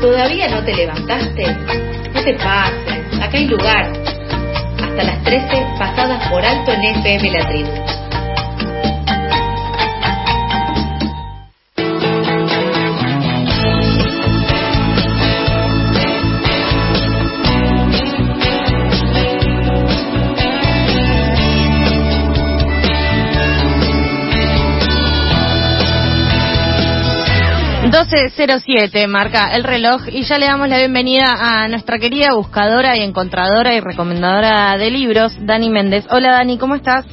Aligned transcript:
¿Todavía 0.00 0.48
no 0.48 0.64
te 0.64 0.74
levantaste? 0.74 1.44
No 2.14 2.22
te 2.22 2.34
pases, 2.34 3.20
acá 3.20 3.36
hay 3.36 3.46
lugar. 3.46 3.92
Hasta 4.80 5.02
las 5.02 5.24
13 5.24 5.66
pasadas 5.76 6.28
por 6.28 6.44
alto 6.44 6.72
en 6.72 6.84
FM 6.84 7.30
La 7.32 7.48
Tribu. 7.48 7.97
12.07 28.10 29.06
marca 29.06 29.50
el 29.54 29.64
reloj 29.64 30.08
y 30.10 30.22
ya 30.22 30.38
le 30.38 30.46
damos 30.46 30.70
la 30.70 30.78
bienvenida 30.78 31.26
a 31.38 31.68
nuestra 31.68 31.98
querida 31.98 32.32
buscadora 32.32 32.96
y 32.96 33.02
encontradora 33.02 33.74
y 33.74 33.80
recomendadora 33.80 34.78
de 34.78 34.90
libros, 34.90 35.36
Dani 35.44 35.68
Méndez. 35.68 36.06
Hola 36.10 36.30
Dani, 36.30 36.56
¿cómo 36.56 36.74
estás? 36.74 37.04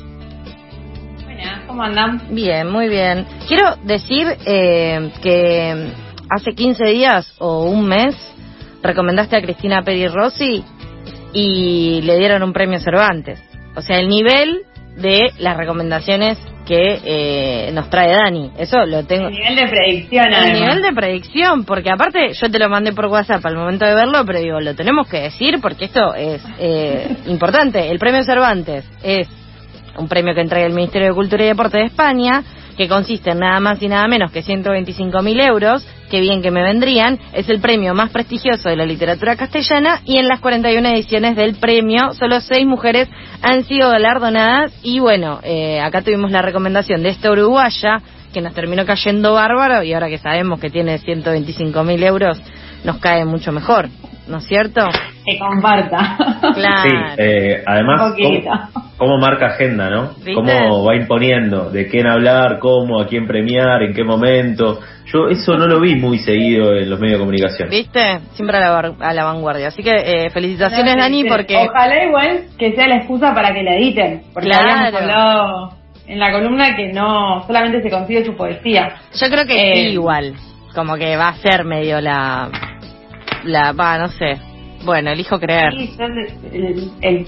Buenas, 1.25 1.65
¿cómo 1.67 1.83
andan? 1.83 2.33
Bien, 2.33 2.71
muy 2.71 2.87
bien. 2.87 3.27
Quiero 3.45 3.75
decir 3.83 4.25
eh, 4.45 5.11
que 5.21 5.91
hace 6.29 6.51
15 6.51 6.85
días 6.85 7.35
o 7.39 7.65
un 7.65 7.85
mes 7.89 8.15
recomendaste 8.81 9.35
a 9.35 9.41
Cristina 9.41 9.81
Peri 9.81 10.07
Rossi 10.07 10.63
y 11.33 12.01
le 12.03 12.17
dieron 12.17 12.41
un 12.41 12.53
premio 12.53 12.79
Cervantes. 12.79 13.43
O 13.75 13.81
sea, 13.81 13.99
el 13.99 14.07
nivel 14.07 14.61
de 14.95 15.33
las 15.39 15.57
recomendaciones 15.57 16.37
que 16.65 16.99
eh, 17.03 17.71
nos 17.71 17.89
trae 17.89 18.11
Dani. 18.11 18.51
Eso 18.57 18.85
lo 18.85 19.03
tengo. 19.03 19.27
El 19.27 19.33
nivel 19.33 19.55
de 19.55 19.67
predicción, 19.67 20.33
El 20.33 20.53
nivel 20.53 20.81
de 20.81 20.93
predicción, 20.93 21.63
porque 21.63 21.89
aparte 21.89 22.33
yo 22.33 22.49
te 22.49 22.59
lo 22.59 22.69
mandé 22.69 22.91
por 22.93 23.05
WhatsApp 23.05 23.45
al 23.45 23.55
momento 23.55 23.85
de 23.85 23.93
verlo, 23.93 24.25
pero 24.25 24.39
digo, 24.39 24.59
lo 24.59 24.75
tenemos 24.75 25.07
que 25.07 25.21
decir 25.21 25.59
porque 25.61 25.85
esto 25.85 26.13
es 26.15 26.41
eh, 26.59 27.15
importante. 27.27 27.89
El 27.89 27.99
premio 27.99 28.23
Cervantes 28.23 28.85
es 29.03 29.27
un 29.97 30.07
premio 30.07 30.33
que 30.33 30.41
entrega 30.41 30.65
el 30.65 30.73
Ministerio 30.73 31.09
de 31.09 31.13
Cultura 31.13 31.43
y 31.43 31.47
Deporte 31.47 31.77
de 31.77 31.85
España 31.85 32.43
que 32.75 32.87
consiste 32.87 33.31
en 33.31 33.39
nada 33.39 33.59
más 33.59 33.81
y 33.81 33.87
nada 33.87 34.07
menos 34.07 34.31
que 34.31 34.41
125 34.41 35.21
mil 35.21 35.39
euros, 35.39 35.87
que 36.09 36.19
bien 36.19 36.41
que 36.41 36.51
me 36.51 36.63
vendrían, 36.63 37.19
es 37.33 37.49
el 37.49 37.59
premio 37.59 37.93
más 37.93 38.11
prestigioso 38.11 38.69
de 38.69 38.75
la 38.75 38.85
literatura 38.85 39.35
castellana 39.35 40.01
y 40.05 40.17
en 40.17 40.27
las 40.27 40.39
41 40.39 40.87
ediciones 40.89 41.35
del 41.35 41.55
premio 41.55 42.13
solo 42.13 42.41
seis 42.41 42.65
mujeres 42.65 43.09
han 43.41 43.63
sido 43.63 43.89
galardonadas 43.89 44.73
y 44.83 44.99
bueno, 44.99 45.39
eh, 45.43 45.79
acá 45.79 46.01
tuvimos 46.01 46.31
la 46.31 46.41
recomendación 46.41 47.03
de 47.03 47.09
esta 47.09 47.31
uruguaya 47.31 48.01
que 48.33 48.41
nos 48.41 48.53
terminó 48.53 48.85
cayendo 48.85 49.33
bárbaro 49.33 49.83
y 49.83 49.93
ahora 49.93 50.09
que 50.09 50.17
sabemos 50.17 50.59
que 50.59 50.69
tiene 50.69 50.97
125 50.97 51.83
mil 51.83 52.03
euros 52.03 52.41
nos 52.83 52.97
cae 52.97 53.25
mucho 53.25 53.51
mejor, 53.51 53.89
¿no 54.27 54.37
es 54.37 54.45
cierto? 54.45 54.81
Que 55.25 55.37
comparta. 55.39 56.17
Claro. 56.55 56.83
Sí, 56.83 56.95
eh, 57.17 57.63
además. 57.65 58.13
¿cómo, 58.15 58.79
cómo 58.97 59.17
marca 59.17 59.47
agenda, 59.47 59.89
no? 59.89 60.09
¿Viste? 60.17 60.33
Cómo 60.35 60.85
va 60.85 60.95
imponiendo, 60.95 61.69
de 61.71 61.87
quién 61.89 62.07
hablar, 62.07 62.59
cómo, 62.59 63.01
a 63.01 63.07
quién 63.07 63.25
premiar, 63.27 63.81
en 63.83 63.93
qué 63.93 64.03
momento. 64.03 64.79
Yo 65.11 65.27
eso 65.29 65.57
no 65.57 65.67
lo 65.67 65.79
vi 65.81 65.95
muy 65.95 66.19
seguido 66.19 66.75
en 66.75 66.89
los 66.89 66.99
medios 66.99 67.17
de 67.17 67.19
comunicación. 67.19 67.69
¿Viste? 67.69 68.19
Siempre 68.33 68.57
a 68.57 68.59
la, 68.61 68.71
var- 68.71 68.93
a 69.01 69.13
la 69.13 69.25
vanguardia. 69.25 69.67
Así 69.67 69.81
que 69.83 69.91
eh, 69.95 70.29
felicitaciones, 70.29 70.95
Dani, 70.95 71.25
porque... 71.25 71.57
Ojalá 71.57 72.03
igual 72.05 72.43
que 72.57 72.73
sea 72.73 72.87
la 72.87 72.97
excusa 72.97 73.33
para 73.33 73.53
que 73.53 73.63
la 73.63 73.75
editen. 73.75 74.21
Porque 74.33 74.49
Claro. 74.49 74.69
habíamos 74.69 75.01
hablado 75.01 75.73
en 76.07 76.19
la 76.19 76.31
columna 76.31 76.75
que 76.75 76.93
no 76.93 77.43
solamente 77.47 77.81
se 77.81 77.89
consigue 77.89 78.23
su 78.23 78.35
poesía. 78.37 78.95
Yo 79.19 79.27
creo 79.29 79.45
que 79.45 79.71
Eh, 79.71 79.75
sí, 79.75 79.81
igual. 79.93 80.35
Como 80.75 80.95
que 80.95 81.17
va 81.17 81.29
a 81.29 81.35
ser 81.35 81.65
medio 81.65 81.99
la. 82.01 82.49
La. 83.43 83.71
Va, 83.73 83.97
no 83.97 84.07
sé. 84.09 84.37
Bueno, 84.85 85.11
elijo 85.11 85.39
creer. 85.39 85.73
Sí, 85.73 85.95
yo 85.97 86.05
el, 86.05 86.17
el- 86.53 86.91
el- 87.01 87.27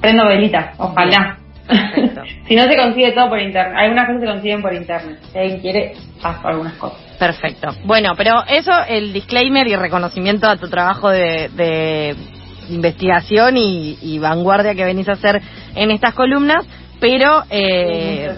prendo 0.00 0.26
velitas, 0.26 0.74
ojalá. 0.78 1.38
Perfecto. 1.66 2.22
si 2.46 2.54
no 2.56 2.62
se 2.64 2.76
consigue 2.76 3.12
todo 3.12 3.28
por 3.30 3.40
internet. 3.40 3.74
Algunas 3.76 4.06
cosas 4.06 4.20
se 4.20 4.26
consiguen 4.26 4.62
por 4.62 4.74
internet. 4.74 5.18
Si 5.32 5.38
alguien 5.38 5.60
quiere, 5.60 5.92
paso 6.22 6.48
algunas 6.48 6.74
cosas. 6.74 7.00
Perfecto. 7.18 7.68
Bueno, 7.84 8.12
pero 8.16 8.44
eso, 8.48 8.72
el 8.88 9.12
disclaimer 9.12 9.66
y 9.66 9.76
reconocimiento 9.76 10.46
a 10.46 10.56
tu 10.56 10.68
trabajo 10.68 11.08
de, 11.10 11.48
de 11.54 12.14
investigación 12.68 13.56
y, 13.56 13.98
y 14.02 14.18
vanguardia 14.18 14.74
que 14.74 14.84
venís 14.84 15.08
a 15.08 15.12
hacer 15.12 15.40
en 15.74 15.90
estas 15.90 16.14
columnas. 16.14 16.66
Pero 17.00 17.42
eh, 17.50 18.30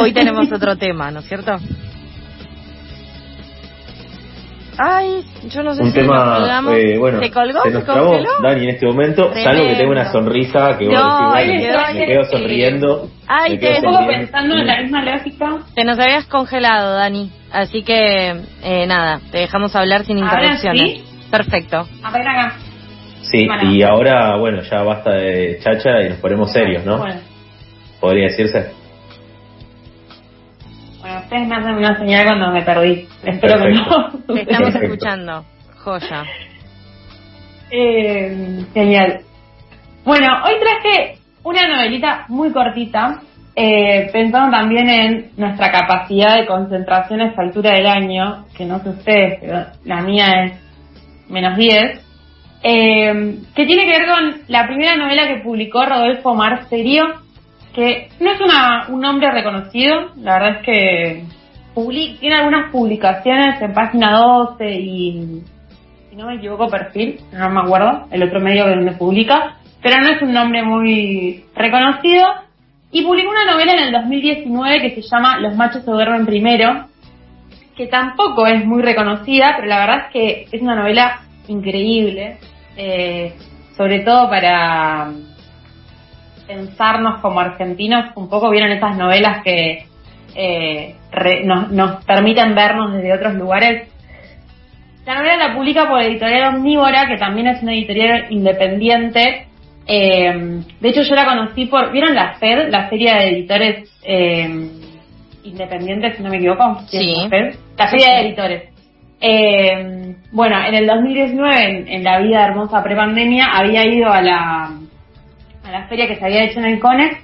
hoy 0.00 0.12
tenemos 0.12 0.50
otro 0.52 0.76
tema, 0.76 1.10
¿no 1.10 1.20
es 1.20 1.26
cierto? 1.28 1.56
Ay, 4.78 5.24
yo 5.50 5.62
no 5.64 5.74
sé 5.74 5.82
Un 5.82 5.90
si 5.92 5.98
nos 5.98 6.06
tema, 6.06 6.36
colgamos. 6.38 6.74
eh, 6.76 6.98
bueno, 6.98 7.20
¿Se 7.20 7.30
colgó? 7.32 7.62
se 7.62 7.68
¿Se 7.70 7.74
nos 7.74 7.84
trabó 7.84 8.06
congeló? 8.10 8.30
Dani 8.42 8.62
en 8.64 8.68
este 8.70 8.86
momento, 8.86 9.22
salvo 9.24 9.34
que 9.34 9.42
Tremendo. 9.42 9.76
tenga 9.78 9.90
una 9.90 10.12
sonrisa 10.12 10.78
que 10.78 10.84
vos 10.86 10.94
No, 10.94 11.02
decís, 11.02 11.26
ay, 11.34 11.58
bueno, 11.66 11.82
ay, 11.84 11.94
me 11.98 12.06
quedo 12.06 12.24
sonriendo. 12.24 13.10
Ay, 13.26 13.50
me 13.52 13.56
te- 13.58 13.66
quedo 13.66 13.76
Un 13.78 13.82
poco 13.84 13.96
sonriendo. 13.96 14.20
pensando 14.26 14.54
en 14.56 14.66
la 14.66 14.80
misma 14.80 15.02
lógica. 15.04 15.56
Te 15.74 15.84
nos 15.84 15.98
habías 15.98 16.26
congelado, 16.26 16.94
Dani. 16.94 17.30
Así 17.50 17.82
que, 17.82 18.28
eh, 18.62 18.86
nada, 18.86 19.20
te 19.32 19.38
dejamos 19.38 19.74
hablar 19.74 20.04
sin 20.04 20.18
¿Ahora 20.22 20.42
interrupciones. 20.54 20.80
sí? 20.82 21.04
Perfecto. 21.30 21.86
A 22.04 22.10
ver 22.12 22.28
acá. 22.28 22.52
Sí, 23.22 23.46
Bueno. 23.46 23.72
y 23.72 23.82
ahora, 23.82 24.36
bueno, 24.36 24.62
ya 24.62 24.82
basta 24.82 25.10
de 25.12 25.58
chacha 25.62 26.02
y 26.02 26.08
nos 26.10 26.18
ponemos 26.18 26.52
serios, 26.52 26.84
¿no? 26.84 26.98
Bueno, 26.98 27.20
Podría 28.00 28.26
decirse. 28.28 28.70
Ustedes 31.28 31.46
me 31.46 31.56
hacen 31.56 31.74
una 31.74 31.98
señal 31.98 32.24
cuando 32.24 32.50
me 32.52 32.62
perdí. 32.62 33.06
Espero 33.22 33.62
que 33.62 33.70
no. 33.70 34.34
Te 34.34 34.40
estamos 34.40 34.72
Perfecto. 34.72 34.94
escuchando. 34.94 35.44
Joya. 35.84 36.24
Eh, 37.70 38.64
genial. 38.72 39.20
Bueno, 40.04 40.26
hoy 40.46 40.54
traje 40.58 41.18
una 41.44 41.68
novelita 41.68 42.24
muy 42.28 42.50
cortita, 42.50 43.20
eh, 43.54 44.08
pensando 44.10 44.56
también 44.56 44.88
en 44.88 45.30
nuestra 45.36 45.70
capacidad 45.70 46.36
de 46.36 46.46
concentración 46.46 47.20
a 47.20 47.26
esta 47.26 47.42
altura 47.42 47.74
del 47.74 47.86
año, 47.86 48.46
que 48.56 48.64
no 48.64 48.78
sé 48.78 48.88
ustedes, 48.88 49.38
pero 49.42 49.66
la 49.84 50.00
mía 50.00 50.26
es 50.44 50.52
menos 51.28 51.58
10, 51.58 52.00
eh, 52.62 53.38
que 53.54 53.66
tiene 53.66 53.84
que 53.84 53.98
ver 53.98 54.08
con 54.08 54.40
la 54.48 54.66
primera 54.66 54.96
novela 54.96 55.28
que 55.28 55.42
publicó 55.42 55.84
Rodolfo 55.84 56.34
Marcerio, 56.34 57.04
que 57.74 58.08
no 58.20 58.30
es 58.32 58.40
una, 58.40 58.86
un 58.88 59.00
nombre 59.00 59.30
reconocido, 59.30 60.10
la 60.16 60.34
verdad 60.38 60.56
es 60.60 60.64
que 60.64 61.24
publi- 61.74 62.18
tiene 62.18 62.36
algunas 62.36 62.70
publicaciones 62.72 63.60
en 63.60 63.72
página 63.72 64.18
12 64.18 64.70
y 64.74 65.42
si 66.10 66.16
no 66.16 66.26
me 66.26 66.36
equivoco, 66.36 66.68
perfil, 66.68 67.20
no 67.32 67.50
me 67.50 67.60
acuerdo, 67.60 68.06
el 68.10 68.22
otro 68.22 68.40
medio 68.40 68.66
donde 68.66 68.92
publica, 68.92 69.56
pero 69.82 70.00
no 70.00 70.08
es 70.08 70.22
un 70.22 70.32
nombre 70.32 70.62
muy 70.62 71.44
reconocido. 71.54 72.26
Y 72.90 73.02
publicó 73.02 73.30
una 73.30 73.44
novela 73.52 73.72
en 73.74 73.80
el 73.80 73.92
2019 73.92 74.80
que 74.80 75.02
se 75.02 75.02
llama 75.02 75.38
Los 75.38 75.54
machos 75.54 75.84
se 75.84 75.90
duermen 75.90 76.24
primero, 76.24 76.86
que 77.76 77.86
tampoco 77.86 78.46
es 78.46 78.64
muy 78.64 78.82
reconocida, 78.82 79.52
pero 79.56 79.68
la 79.68 79.80
verdad 79.80 80.06
es 80.06 80.12
que 80.12 80.46
es 80.56 80.62
una 80.62 80.74
novela 80.74 81.20
increíble, 81.48 82.38
eh, 82.76 83.34
sobre 83.76 84.00
todo 84.00 84.28
para 84.30 85.12
pensarnos 86.48 87.20
como 87.20 87.38
argentinos, 87.40 88.06
un 88.16 88.28
poco 88.28 88.50
vieron 88.50 88.72
esas 88.72 88.96
novelas 88.96 89.44
que 89.44 89.86
eh, 90.34 90.94
re- 91.12 91.44
nos, 91.44 91.70
nos 91.70 92.04
permiten 92.04 92.54
vernos 92.56 92.92
desde 92.94 93.12
otros 93.12 93.34
lugares 93.34 93.88
la 95.06 95.14
novela 95.14 95.48
la 95.48 95.54
publica 95.54 95.88
por 95.88 96.02
Editorial 96.02 96.56
Omnívora, 96.56 97.06
que 97.08 97.16
también 97.16 97.46
es 97.46 97.62
una 97.62 97.72
editorial 97.72 98.26
independiente. 98.28 99.46
Eh, 99.86 100.60
de 100.80 100.88
hecho, 100.90 101.00
yo 101.00 101.14
la 101.14 101.24
conocí 101.24 101.64
por. 101.64 101.90
¿Vieron 101.92 102.14
la 102.14 102.34
FED, 102.34 102.68
la 102.68 102.90
serie 102.90 103.14
de 103.14 103.28
editores 103.30 103.90
eh, 104.04 104.68
independientes, 105.44 106.14
si 106.18 106.22
no 106.22 106.28
me 106.28 106.36
equivoco? 106.36 106.82
Sí. 106.90 107.14
La 107.22 107.28
FED, 107.30 107.54
la 107.78 107.90
serie 107.90 108.06
de 108.06 108.20
editores. 108.20 108.62
Eh, 109.22 110.14
bueno, 110.30 110.62
en 110.62 110.74
el 110.74 110.86
2019, 110.86 111.64
en, 111.64 111.88
en 111.88 112.04
la 112.04 112.18
vida 112.20 112.44
hermosa 112.44 112.82
prepandemia, 112.82 113.46
había 113.54 113.86
ido 113.86 114.10
a 114.12 114.20
la, 114.20 114.70
a 115.68 115.72
la 115.72 115.86
feria 115.88 116.06
que 116.08 116.16
se 116.16 116.24
había 116.24 116.44
hecho 116.44 116.58
en 116.60 116.66
el 116.66 116.80
CONEX 116.80 117.16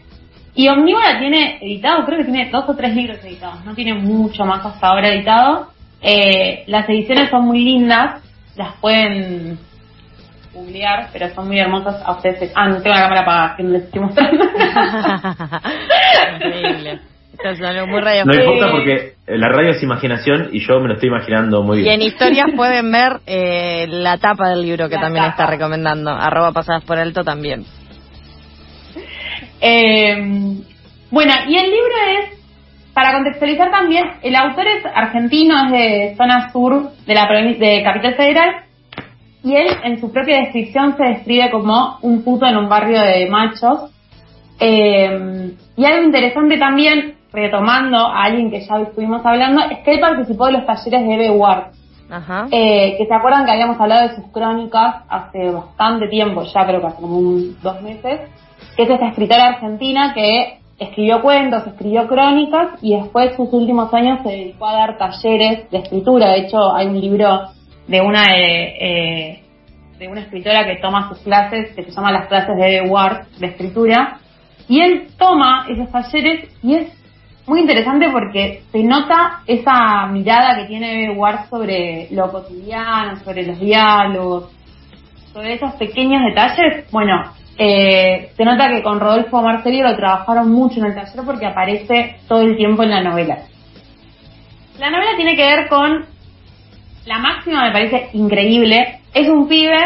y 0.55 0.69
Omnívora 0.69 1.19
tiene 1.19 1.58
editado, 1.61 2.05
creo 2.05 2.19
que 2.19 2.25
tiene 2.25 2.50
dos 2.50 2.64
o 2.69 2.76
tres 2.76 2.94
libros 2.94 3.19
editados, 3.25 3.64
no 3.64 3.75
tiene 3.75 3.94
mucho 3.94 4.44
más 4.44 4.64
hasta 4.64 4.87
ahora 4.88 5.08
editado. 5.08 5.69
Eh, 6.00 6.64
las 6.67 6.88
ediciones 6.88 7.31
son 7.31 7.46
muy 7.46 7.64
lindas, 7.64 8.23
las 8.56 8.75
pueden 8.76 9.58
googlear, 10.52 11.08
pero 11.12 11.29
son 11.35 11.49
muy 11.49 11.58
hermosas 11.58 12.00
a 12.05 12.12
ustedes. 12.12 12.52
Ah, 12.55 12.69
no 12.69 12.81
tengo 12.82 12.94
la 12.94 13.02
cámara 13.02 13.20
apagada, 13.23 13.56
que 13.56 13.62
no 13.64 13.70
les 13.70 13.82
estoy 13.85 14.00
mostrando. 14.02 14.44
Increíble. 16.37 17.00
Esto 17.32 17.49
es 17.49 17.62
algo 17.62 17.87
muy 17.88 17.99
No 18.00 18.05
radiofónico. 18.05 18.44
importa 18.44 18.70
porque 18.70 19.12
la 19.26 19.49
radio 19.49 19.70
es 19.73 19.82
imaginación 19.82 20.50
y 20.52 20.61
yo 20.64 20.79
me 20.79 20.87
lo 20.88 20.94
estoy 20.94 21.08
imaginando 21.08 21.62
muy 21.64 21.79
Y 21.79 21.81
en 21.81 21.99
bien. 21.99 22.02
historias 22.02 22.46
pueden 22.56 22.93
ver 22.93 23.14
eh, 23.26 23.87
la 23.88 24.19
tapa 24.19 24.50
del 24.50 24.62
libro 24.62 24.88
que 24.88 24.94
La 24.94 25.00
también 25.02 25.25
tapa. 25.25 25.43
está 25.43 25.46
recomendando. 25.50 26.11
Arroba 26.12 26.52
pasadas 26.52 26.85
por 26.85 26.96
alto 26.99 27.25
también. 27.25 27.64
Eh, 29.66 30.14
bueno, 31.11 31.32
y 31.49 31.56
el 31.56 31.70
libro 31.70 31.94
es 32.20 32.34
para 32.93 33.14
contextualizar 33.14 33.70
también, 33.70 34.05
el 34.22 34.37
autor 34.37 34.66
es 34.66 34.84
argentino, 34.94 35.64
es 35.64 35.72
de 35.72 36.14
zona 36.16 36.52
sur 36.52 36.90
de 37.06 37.14
la 37.14 37.26
de 37.26 37.82
Capital 37.82 38.14
Federal, 38.14 38.56
y 39.43 39.56
él 39.56 39.66
en 39.84 40.00
su 40.00 40.12
propia 40.12 40.40
descripción 40.40 40.96
se 40.99 41.05
describe 41.05 41.50
como 41.50 41.99
un 42.02 42.22
puto 42.22 42.46
en 42.46 42.58
un 42.58 42.69
barrio 42.69 43.00
de 43.00 43.26
machos. 43.28 43.90
Eh, 44.61 45.50
y 45.76 45.84
algo 45.84 46.05
interesante 46.05 46.58
también, 46.58 47.14
retomando 47.32 47.96
a 47.96 48.25
alguien 48.25 48.50
que 48.50 48.60
ya 48.60 48.76
estuvimos 48.81 49.25
hablando, 49.25 49.62
es 49.62 49.78
que 49.78 49.94
él 49.94 50.00
participó 50.00 50.46
de 50.46 50.52
los 50.52 50.67
talleres 50.67 51.06
de 51.06 51.14
Eve 51.14 51.31
Ward. 51.31 51.72
Eh, 52.50 52.96
que 52.99 53.06
se 53.06 53.14
acuerdan 53.14 53.46
que 53.46 53.52
habíamos 53.52 53.81
hablado 53.81 54.08
de 54.08 54.14
sus 54.14 54.31
crónicas 54.31 55.05
hace 55.08 55.50
bastante 55.50 56.06
tiempo, 56.08 56.43
ya 56.43 56.67
creo 56.67 56.81
que 56.81 56.87
hace 56.87 57.00
como 57.00 57.19
un, 57.19 57.56
dos 57.62 57.81
meses, 57.82 58.20
que 58.76 58.82
es 58.82 58.91
esta 58.91 59.09
escritora 59.09 59.47
argentina 59.49 60.12
que 60.15 60.59
escribió 60.79 61.23
cuentos, 61.23 61.67
escribió 61.67 62.06
crónicas 62.09 62.79
y 62.82 62.97
después 62.97 63.37
sus 63.37 63.53
últimos 63.53 63.93
años 63.94 64.21
se 64.23 64.31
dedicó 64.31 64.67
a 64.67 64.75
dar 64.75 64.99
talleres 64.99 65.71
de 65.71 65.79
escritura. 65.79 66.31
De 66.31 66.41
hecho, 66.41 66.75
hay 66.75 66.87
un 66.87 67.00
libro 67.00 67.49
de 67.87 68.00
una 68.00 68.25
eh, 68.37 68.76
eh, 68.81 69.44
de 69.99 70.09
una 70.09 70.23
escritora 70.23 70.65
que 70.65 70.76
toma 70.76 71.09
sus 71.09 71.19
clases, 71.19 71.75
que 71.75 71.85
se 71.85 71.91
llama 71.93 72.11
las 72.11 72.26
clases 72.26 72.56
de 72.56 72.82
Ward 72.88 73.26
de 73.38 73.47
escritura, 73.47 74.19
y 74.69 74.81
él 74.81 75.09
toma 75.19 75.67
esos 75.69 75.91
talleres 75.91 76.50
y 76.62 76.75
es 76.75 77.05
muy 77.47 77.61
interesante 77.61 78.09
porque 78.11 78.62
se 78.73 78.82
nota 78.82 79.43
esa 79.47 80.06
mirada 80.06 80.56
que 80.56 80.67
tiene 80.67 81.11
Ward 81.11 81.49
sobre 81.50 82.09
lo 82.11 82.32
cotidiano, 82.32 83.17
sobre 83.17 83.47
los 83.47 83.61
diálogos, 83.61 84.50
sobre 85.32 85.55
esos 85.55 85.75
pequeños 85.75 86.23
detalles. 86.25 86.91
Bueno, 86.91 87.32
eh, 87.56 88.33
se 88.37 88.45
nota 88.45 88.69
que 88.69 88.83
con 88.83 89.01
Rodolfo 89.01 89.43
Marcelli 89.43 89.81
lo 89.81 89.97
trabajaron 89.97 90.51
mucho 90.51 90.81
en 90.81 90.87
el 90.87 90.95
taller 90.95 91.25
porque 91.25 91.47
aparece 91.47 92.17
todo 92.27 92.43
el 92.43 92.56
tiempo 92.56 92.83
en 92.83 92.91
la 92.91 93.03
novela. 93.03 93.39
La 94.79 94.91
novela 94.91 95.17
tiene 95.17 95.37
que 95.37 95.45
ver 95.45 95.69
con 95.69 96.05
la 97.06 97.19
máxima, 97.19 97.65
me 97.65 97.73
parece 97.73 98.09
increíble. 98.15 99.01
Es 99.12 99.29
un 99.29 99.47
pibe 99.47 99.79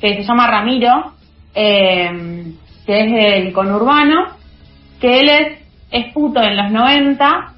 que 0.00 0.14
se 0.14 0.22
llama 0.22 0.50
Ramiro, 0.50 1.12
eh, 1.54 2.44
que 2.86 3.00
es 3.00 3.12
del 3.12 3.52
conurbano, 3.52 4.28
que 5.00 5.20
él 5.20 5.28
es, 5.28 5.58
es 5.90 6.12
puto 6.12 6.40
en 6.40 6.56
los 6.56 6.70
90 6.70 7.52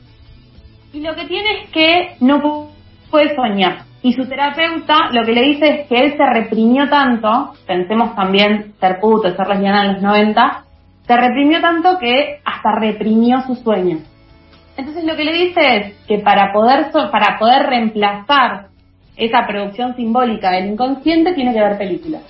y 0.94 1.00
lo 1.00 1.14
que 1.14 1.24
tiene 1.24 1.62
es 1.62 1.70
que 1.70 2.16
no 2.20 2.70
puede 3.10 3.34
soñar. 3.34 3.82
Y 4.04 4.12
su 4.12 4.28
terapeuta 4.28 5.08
lo 5.12 5.24
que 5.24 5.32
le 5.32 5.40
dice 5.40 5.66
es 5.66 5.88
que 5.88 5.96
él 5.96 6.14
se 6.14 6.26
reprimió 6.26 6.90
tanto, 6.90 7.54
pensemos 7.66 8.14
también 8.14 8.74
ser 8.78 9.00
puto, 9.00 9.34
ser 9.34 9.48
lesbiana 9.48 9.86
en 9.86 9.92
los 9.94 10.02
90, 10.02 10.64
se 11.06 11.16
reprimió 11.16 11.62
tanto 11.62 11.96
que 11.98 12.38
hasta 12.44 12.72
reprimió 12.78 13.40
sus 13.46 13.60
sueños. 13.60 14.02
Entonces 14.76 15.04
lo 15.04 15.16
que 15.16 15.24
le 15.24 15.32
dice 15.32 15.60
es 15.76 15.94
que 16.06 16.18
para 16.18 16.52
poder, 16.52 16.92
para 16.92 17.38
poder 17.38 17.62
reemplazar 17.62 18.66
esa 19.16 19.46
producción 19.46 19.96
simbólica 19.96 20.50
del 20.50 20.66
inconsciente 20.66 21.32
tiene 21.32 21.54
que 21.54 21.62
ver 21.62 21.78
películas. 21.78 22.20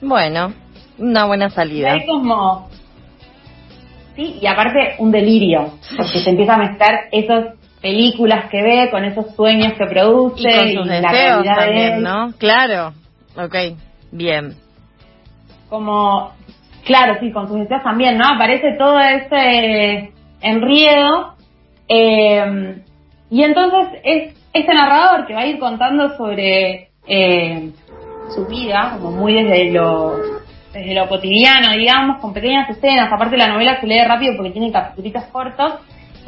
Bueno, 0.00 0.54
una 0.96 1.26
buena 1.26 1.50
salida. 1.50 1.94
Es 1.94 2.06
como... 2.06 2.70
Sí, 4.16 4.38
y 4.40 4.46
aparte 4.46 4.96
un 4.98 5.10
delirio, 5.10 5.74
porque 5.94 6.20
se 6.20 6.30
empieza 6.30 6.54
a 6.54 6.58
mezclar 6.58 7.00
esos 7.12 7.57
películas 7.80 8.50
que 8.50 8.62
ve, 8.62 8.90
con 8.90 9.04
esos 9.04 9.34
sueños 9.34 9.74
que 9.74 9.86
produce 9.86 10.48
y, 10.48 10.74
con 10.76 10.84
sus 10.84 10.88
deseos 10.88 11.44
también, 11.44 12.02
¿no? 12.02 12.32
Claro, 12.38 12.92
ok, 13.36 13.54
bien. 14.12 14.54
Como, 15.68 16.32
claro, 16.84 17.16
sí, 17.20 17.30
con 17.32 17.48
sus 17.48 17.58
deseos 17.60 17.82
también, 17.82 18.18
¿no? 18.18 18.24
Aparece 18.26 18.76
todo 18.78 18.98
ese 18.98 20.12
enriedo 20.40 21.34
eh, 21.88 22.82
y 23.30 23.42
entonces 23.42 24.00
es 24.04 24.34
este 24.52 24.74
narrador 24.74 25.26
que 25.26 25.34
va 25.34 25.40
a 25.40 25.46
ir 25.46 25.58
contando 25.58 26.16
sobre 26.16 26.90
eh, 27.06 27.70
su 28.34 28.46
vida, 28.46 28.96
como 29.00 29.12
muy 29.12 29.34
desde 29.34 29.72
lo 29.72 30.38
desde 30.72 30.94
lo 30.94 31.08
cotidiano, 31.08 31.72
digamos, 31.72 32.20
con 32.20 32.32
pequeñas 32.32 32.68
escenas. 32.68 33.10
Aparte 33.10 33.36
la 33.36 33.48
novela 33.48 33.80
se 33.80 33.86
lee 33.86 34.04
rápido 34.04 34.34
porque 34.36 34.50
tiene 34.50 34.70
capítulos 34.70 35.24
cortos 35.32 35.74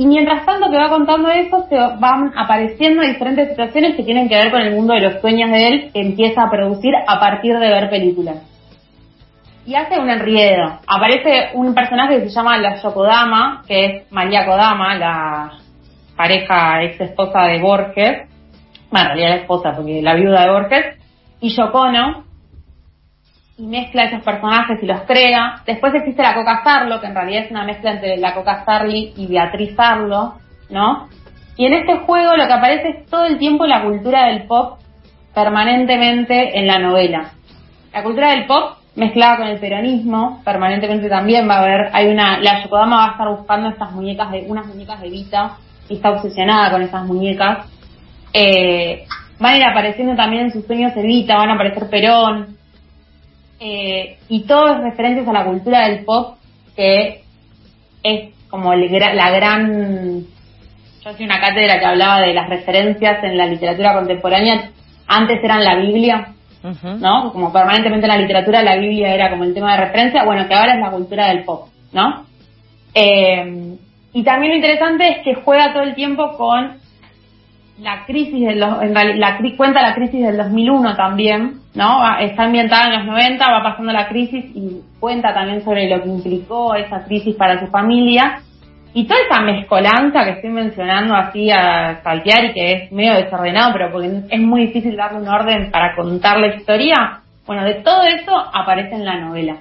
y 0.01 0.07
mientras 0.07 0.47
tanto 0.47 0.71
que 0.71 0.79
va 0.79 0.89
contando 0.89 1.29
eso, 1.29 1.67
se 1.69 1.77
van 1.77 2.33
apareciendo 2.35 3.03
diferentes 3.03 3.51
situaciones 3.51 3.97
que 3.97 4.03
tienen 4.03 4.31
que 4.31 4.35
ver 4.35 4.51
con 4.51 4.63
el 4.63 4.75
mundo 4.75 4.95
de 4.95 5.03
los 5.03 5.21
sueños 5.21 5.51
de 5.51 5.69
él, 5.69 5.91
que 5.93 6.01
empieza 6.01 6.45
a 6.45 6.51
producir 6.51 6.95
a 7.07 7.21
partir 7.21 7.59
de 7.59 7.69
ver 7.69 7.91
películas. 7.91 8.37
Y 9.67 9.75
hace 9.75 10.01
un 10.01 10.09
enriedo. 10.09 10.79
Aparece 10.87 11.51
un 11.53 11.75
personaje 11.75 12.15
que 12.15 12.31
se 12.31 12.35
llama 12.35 12.57
la 12.57 12.81
Yokodama, 12.83 13.63
que 13.69 13.85
es 13.85 14.11
María 14.11 14.47
Kodama, 14.47 14.97
la 14.97 15.53
pareja 16.17 16.83
ex 16.83 16.99
esposa 16.99 17.43
de 17.43 17.61
Borges. 17.61 18.27
Bueno, 18.91 19.11
en 19.11 19.17
realidad 19.17 19.29
la 19.29 19.43
esposa, 19.43 19.77
porque 19.77 20.01
la 20.01 20.15
viuda 20.15 20.47
de 20.47 20.51
Borges. 20.51 20.99
Y 21.43 21.55
Yokono, 21.55 22.25
y 23.61 23.67
mezcla 23.67 24.05
esos 24.05 24.23
personajes 24.23 24.83
y 24.83 24.87
los 24.87 25.03
crea. 25.03 25.63
Después 25.67 25.95
existe 25.95 26.23
la 26.23 26.35
Coca 26.35 26.63
Sarlo, 26.65 27.01
que 27.01 27.09
en 27.09 27.15
realidad 27.15 27.45
es 27.45 27.51
una 27.51 27.65
mezcla 27.65 27.93
entre 27.93 28.17
la 28.17 28.35
Coca 28.35 28.65
Sarli 28.65 29.13
y 29.17 29.27
Beatriz 29.27 29.77
Sarlo, 29.77 30.37
¿no? 30.71 31.09
Y 31.57 31.67
en 31.67 31.75
este 31.75 31.99
juego 31.99 32.37
lo 32.37 32.47
que 32.47 32.53
aparece 32.55 32.89
es 32.89 33.07
todo 33.07 33.27
el 33.27 33.39
tiempo 33.39 33.67
la 33.67 33.83
cultura 33.83 34.27
del 34.27 34.45
pop 34.45 34.79
permanentemente 35.35 36.59
en 36.59 36.67
la 36.67 36.79
novela. 36.79 37.33
La 37.93 38.03
cultura 38.03 38.31
del 38.31 38.47
pop 38.47 38.79
mezclada 38.97 39.37
con 39.37 39.47
el 39.49 39.59
peronismo, 39.59 40.41
permanentemente 40.43 41.09
también 41.09 41.49
va 41.49 41.57
a 41.57 41.63
haber, 41.63 41.91
hay 41.93 42.07
una, 42.09 42.41
la 42.41 42.63
Yokodama 42.63 42.97
va 42.97 43.05
a 43.05 43.11
estar 43.13 43.29
buscando 43.29 43.69
estas 43.69 43.93
muñecas 43.93 44.31
de, 44.31 44.45
unas 44.49 44.67
muñecas 44.67 45.01
de 45.03 45.11
Vita 45.11 45.59
y 45.89 45.97
está 45.97 46.11
obsesionada 46.13 46.71
con 46.71 46.83
esas 46.83 47.05
muñecas. 47.05 47.67
Eh, 48.33 49.05
van 49.39 49.55
a 49.55 49.57
ir 49.59 49.65
apareciendo 49.65 50.17
también 50.17 50.45
en 50.45 50.53
sus 50.53 50.65
sueños 50.65 50.97
Evita, 50.97 51.37
van 51.37 51.51
a 51.51 51.55
aparecer 51.55 51.91
Perón, 51.91 52.60
eh, 53.61 54.19
y 54.29 54.45
todos 54.45 54.83
referentes 54.83 55.29
a 55.29 55.33
la 55.33 55.45
cultura 55.45 55.89
del 55.89 56.05
pop, 56.05 56.39
que 56.75 57.23
es 58.03 58.35
como 58.49 58.75
la 58.75 59.31
gran... 59.31 60.25
Yo 61.05 61.13
soy 61.13 61.25
una 61.25 61.41
cátedra 61.41 61.79
que 61.79 61.87
hablaba 61.87 62.21
de 62.21 62.35
las 62.35 62.49
referencias 62.49 63.23
en 63.23 63.37
la 63.39 63.47
literatura 63.47 63.95
contemporánea, 63.95 64.71
antes 65.07 65.43
eran 65.43 65.65
la 65.65 65.77
Biblia, 65.77 66.35
¿no? 66.63 67.33
Como 67.33 67.53
permanentemente 67.53 68.07
en 68.07 68.13
la 68.13 68.19
literatura 68.19 68.63
la 68.63 68.77
Biblia 68.77 69.15
era 69.15 69.31
como 69.31 69.45
el 69.45 69.55
tema 69.55 69.73
de 69.73 69.85
referencia, 69.85 70.25
bueno, 70.25 70.47
que 70.47 70.55
ahora 70.55 70.75
es 70.75 70.81
la 70.81 70.91
cultura 70.91 71.29
del 71.29 71.45
pop, 71.45 71.69
¿no? 71.93 72.27
Eh, 72.95 73.77
y 74.13 74.23
también 74.25 74.53
lo 74.53 74.57
interesante 74.57 75.09
es 75.09 75.19
que 75.25 75.43
juega 75.43 75.73
todo 75.73 75.85
el 75.85 75.95
tiempo 75.95 76.37
con 76.37 76.79
la 77.81 78.05
crisis 78.05 78.47
de 78.47 78.57
los, 78.57 78.83
en 78.83 78.93
la, 78.95 79.39
cuenta 79.57 79.81
la 79.83 79.95
crisis 79.95 80.23
del 80.23 80.37
2001 80.37 80.97
también, 80.97 81.60
¿no? 81.75 82.19
Está 82.19 82.45
ambientada 82.45 82.87
en 82.87 82.99
los 82.99 83.07
90, 83.07 83.51
va 83.51 83.63
pasando 83.63 83.93
la 83.93 84.09
crisis 84.09 84.45
y 84.55 84.81
cuenta 84.99 85.33
también 85.33 85.63
sobre 85.63 85.89
lo 85.89 86.03
que 86.03 86.09
implicó 86.09 86.75
esa 86.75 87.05
crisis 87.05 87.37
para 87.37 87.61
su 87.61 87.67
familia. 87.69 88.41
Y 88.93 89.07
toda 89.07 89.21
esa 89.21 89.41
mezcolanza 89.43 90.25
que 90.25 90.31
estoy 90.31 90.51
mencionando 90.51 91.15
así 91.15 91.49
a 91.51 92.03
saltear 92.03 92.47
y 92.47 92.53
que 92.53 92.73
es 92.73 92.93
medio 92.93 93.15
desordenado, 93.15 93.73
pero 93.73 93.93
porque 93.93 94.23
es 94.29 94.41
muy 94.41 94.67
difícil 94.67 94.97
darle 94.97 95.21
un 95.21 95.29
orden 95.29 95.71
para 95.71 95.95
contar 95.95 96.41
la 96.41 96.57
historia, 96.57 97.21
bueno, 97.47 97.65
de 97.65 97.75
todo 97.75 98.03
eso 98.03 98.37
aparece 98.53 98.95
en 98.95 99.05
la 99.05 99.21
novela. 99.21 99.59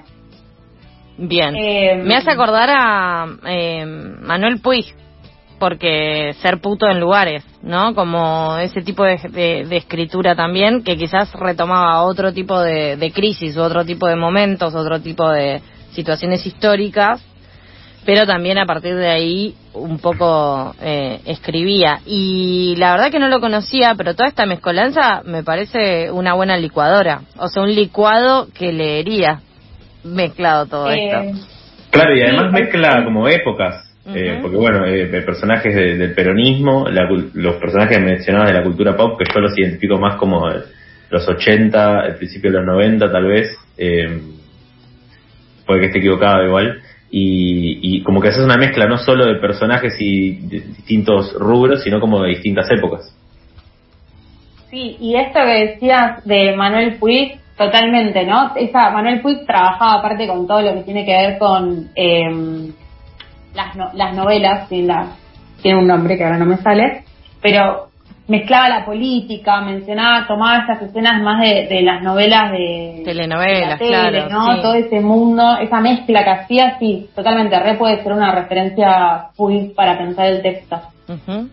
Bien. 1.18 1.56
Eh, 1.56 2.02
Me 2.04 2.16
hace 2.16 2.32
acordar 2.32 2.70
a 2.72 3.26
eh, 3.46 3.86
Manuel 3.86 4.62
Puig, 4.62 4.86
porque 5.60 6.34
ser 6.42 6.60
puto 6.60 6.88
en 6.88 7.00
lugares, 7.00 7.46
¿no? 7.62 7.94
Como 7.94 8.58
ese 8.58 8.82
tipo 8.82 9.04
de, 9.04 9.68
escritura 9.72 10.36
también, 10.36 10.84
que 10.84 10.98
quizás 10.98 11.32
retomaba 11.34 12.04
otro 12.04 12.34
tipo 12.34 12.60
de, 12.60 13.12
crisis, 13.14 13.58
otro 13.58 13.86
tipo 13.86 14.08
de 14.08 14.16
momentos, 14.16 14.76
otro 14.76 15.00
tipo 15.00 15.30
de 15.30 15.62
situaciones 15.92 16.46
históricas, 16.46 17.24
pero 18.06 18.26
también 18.26 18.58
a 18.58 18.66
partir 18.66 18.96
de 18.96 19.10
ahí 19.10 19.56
un 19.74 20.00
poco 20.00 20.74
eh, 20.82 21.20
escribía. 21.26 22.00
Y 22.06 22.76
la 22.78 22.94
verdad 22.94 23.12
que 23.12 23.20
no 23.20 23.28
lo 23.28 23.40
conocía, 23.40 23.94
pero 23.96 24.16
toda 24.16 24.30
esta 24.30 24.46
mezcolanza 24.46 25.22
me 25.26 25.44
parece 25.44 26.10
una 26.12 26.34
buena 26.34 26.58
licuadora, 26.58 27.22
o 27.38 27.50
sea, 27.50 27.64
un 27.64 27.76
licuado 27.76 28.48
que 28.58 28.72
leería 28.72 29.42
mezclado 30.04 30.66
todo 30.66 30.90
eh, 30.90 31.08
esto. 31.08 31.48
Claro, 31.92 32.16
y 32.16 32.22
además 32.22 32.52
mezcla 32.52 33.04
como 33.04 33.28
épocas 33.28 33.89
eh, 34.16 34.40
porque 34.42 34.58
bueno, 34.58 34.86
eh, 34.86 35.08
personajes 35.22 35.76
del 35.76 36.14
peronismo, 36.14 36.88
los 37.34 37.56
personajes 37.56 38.00
mencionados 38.02 38.48
de 38.50 38.54
la 38.54 38.64
cultura 38.64 38.96
pop, 38.96 39.20
que 39.20 39.26
yo 39.32 39.40
los 39.40 39.58
identifico 39.58 39.98
más 39.98 40.16
como 40.16 40.48
los 41.10 41.28
80, 41.28 42.06
el 42.08 42.16
principio 42.16 42.52
de 42.52 42.58
los 42.58 42.68
90 42.68 43.12
tal 43.12 43.26
vez, 43.26 43.58
eh, 43.78 44.22
puede 45.66 45.80
que 45.82 45.86
esté 45.88 46.00
equivocado 46.00 46.46
igual, 46.46 46.82
y, 47.12 48.04
como 48.04 48.22
que 48.22 48.30
haces 48.30 48.44
una 48.44 48.58
mezcla 48.58 48.86
no 48.86 48.98
solo 48.98 49.26
de 49.26 49.40
personajes 49.40 49.96
y 50.00 50.32
distintos 50.32 51.34
rubros, 51.34 51.84
sino 51.84 52.00
como 52.00 52.22
de 52.22 52.30
distintas 52.30 52.70
épocas. 52.70 53.16
Sí, 54.70 54.98
y 55.00 55.16
esto 55.16 55.40
que 55.44 55.66
decías 55.72 56.24
de 56.26 56.56
Manuel 56.56 56.98
Puig, 56.98 57.40
totalmente, 57.58 58.24
¿no? 58.26 58.54
Esa, 58.56 58.92
Manuel 58.92 59.22
Puig 59.22 59.46
trabajaba 59.48 59.96
aparte 59.96 60.28
con 60.28 60.46
todo 60.46 60.62
lo 60.62 60.76
que 60.76 60.84
tiene 60.84 61.06
que 61.06 61.12
ver 61.12 61.38
con... 61.40 61.90
Eh, 61.96 62.72
las, 63.54 63.76
las 63.94 64.16
novelas 64.16 64.72
y 64.72 64.84
las 64.84 65.10
tiene 65.62 65.80
un 65.80 65.88
nombre 65.88 66.18
que 66.18 66.24
ahora 66.24 66.38
no 66.38 66.46
me 66.46 66.58
sale, 66.58 67.04
pero 67.42 67.90
mezclaba 68.30 68.70
la 68.70 68.86
política, 68.86 69.60
mencionaba, 69.62 70.28
tomaba 70.28 70.60
estas 70.60 70.84
escenas 70.84 71.22
más 71.22 71.42
de, 71.42 71.82
las 71.82 72.02
novelas 72.04 72.52
de 72.52 73.02
telenovelas, 73.04 73.80
claro, 73.80 74.30
¿no? 74.30 74.62
Todo 74.62 74.76
ese 74.76 75.02
mundo, 75.02 75.58
esa 75.58 75.82
mezcla 75.82 76.24
que 76.24 76.30
hacía, 76.30 76.78
sí, 76.80 77.10
totalmente, 77.16 77.60
re 77.60 77.76
puede 77.76 78.04
ser 78.04 78.14
una 78.14 78.32
referencia 78.32 79.30
full 79.36 79.72
para 79.76 79.98
pensar 79.98 80.28
el 80.28 80.42
texto. 80.42 80.80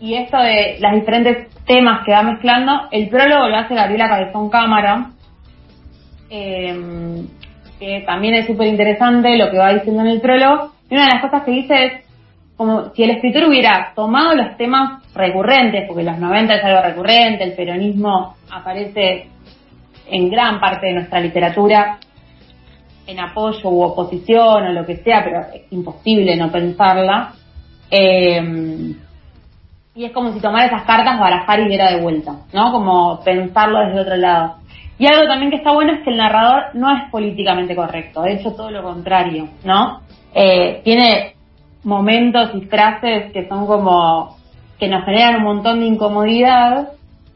Y 0.00 0.14
esto 0.14 0.36
de 0.36 0.76
los 0.80 0.92
diferentes 0.92 1.48
temas 1.64 2.04
que 2.04 2.12
va 2.12 2.22
mezclando, 2.22 2.88
el 2.90 3.08
prólogo 3.08 3.48
lo 3.48 3.56
hace 3.56 3.74
Gabriela 3.74 4.10
Cabezón 4.10 4.50
Cámara, 4.50 5.12
eh, 6.28 7.24
que 7.80 8.04
también 8.06 8.34
es 8.34 8.46
súper 8.46 8.66
interesante 8.66 9.34
lo 9.38 9.50
que 9.50 9.56
va 9.56 9.72
diciendo 9.72 10.02
en 10.02 10.08
el 10.08 10.20
prólogo. 10.20 10.75
Y 10.88 10.94
una 10.94 11.06
de 11.06 11.12
las 11.14 11.22
cosas 11.22 11.42
que 11.44 11.50
dice 11.50 11.84
es 11.84 11.92
como 12.56 12.90
si 12.94 13.02
el 13.02 13.10
escritor 13.10 13.44
hubiera 13.44 13.92
tomado 13.94 14.34
los 14.34 14.56
temas 14.56 15.02
recurrentes, 15.14 15.84
porque 15.86 16.02
los 16.02 16.18
90 16.18 16.54
es 16.54 16.64
algo 16.64 16.82
recurrente, 16.82 17.44
el 17.44 17.52
peronismo 17.52 18.36
aparece 18.50 19.28
en 20.08 20.30
gran 20.30 20.58
parte 20.60 20.86
de 20.86 20.94
nuestra 20.94 21.20
literatura 21.20 21.98
en 23.06 23.20
apoyo 23.20 23.68
u 23.68 23.82
oposición 23.82 24.64
o 24.64 24.72
lo 24.72 24.84
que 24.84 24.96
sea, 24.96 25.22
pero 25.22 25.40
es 25.54 25.70
imposible 25.70 26.36
no 26.36 26.50
pensarla. 26.50 27.32
Eh, 27.90 28.94
y 29.94 30.04
es 30.04 30.12
como 30.12 30.32
si 30.32 30.40
tomara 30.40 30.66
esas 30.66 30.82
cartas, 30.82 31.18
barajar 31.18 31.60
y 31.60 31.68
diera 31.68 31.90
de 31.90 32.02
vuelta, 32.02 32.36
¿no? 32.52 32.72
Como 32.72 33.20
pensarlo 33.24 33.78
desde 33.86 34.00
otro 34.00 34.16
lado. 34.16 34.56
Y 34.98 35.06
algo 35.06 35.26
también 35.26 35.50
que 35.50 35.58
está 35.58 35.72
bueno 35.72 35.92
es 35.92 36.00
que 36.02 36.10
el 36.10 36.16
narrador 36.16 36.74
no 36.74 36.90
es 36.90 37.10
políticamente 37.10 37.76
correcto, 37.76 38.22
de 38.22 38.34
hecho 38.34 38.52
todo 38.52 38.70
lo 38.70 38.82
contrario, 38.82 39.48
¿no? 39.64 40.00
Eh, 40.34 40.80
tiene 40.84 41.34
momentos 41.84 42.50
y 42.54 42.62
frases 42.62 43.32
que 43.32 43.48
son 43.48 43.66
como 43.66 44.36
que 44.78 44.88
nos 44.88 45.04
generan 45.04 45.36
un 45.36 45.44
montón 45.44 45.80
de 45.80 45.86
incomodidad 45.86 46.88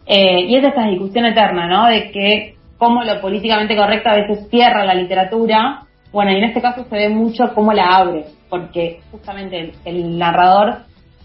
eh, 0.06 0.40
y 0.40 0.56
es 0.56 0.64
esa 0.64 0.84
discusión 0.84 1.26
eterna, 1.26 1.66
¿no? 1.66 1.86
De 1.86 2.10
que 2.10 2.56
cómo 2.78 3.04
lo 3.04 3.20
políticamente 3.20 3.76
correcto 3.76 4.08
a 4.08 4.16
veces 4.16 4.48
cierra 4.48 4.84
la 4.84 4.94
literatura. 4.94 5.82
Bueno, 6.12 6.32
y 6.32 6.36
en 6.36 6.44
este 6.44 6.60
caso 6.60 6.84
se 6.84 6.96
ve 6.96 7.08
mucho 7.08 7.54
cómo 7.54 7.72
la 7.72 7.96
abre, 7.96 8.24
porque 8.48 9.00
justamente 9.10 9.72
el, 9.84 10.18
narrador 10.18 10.78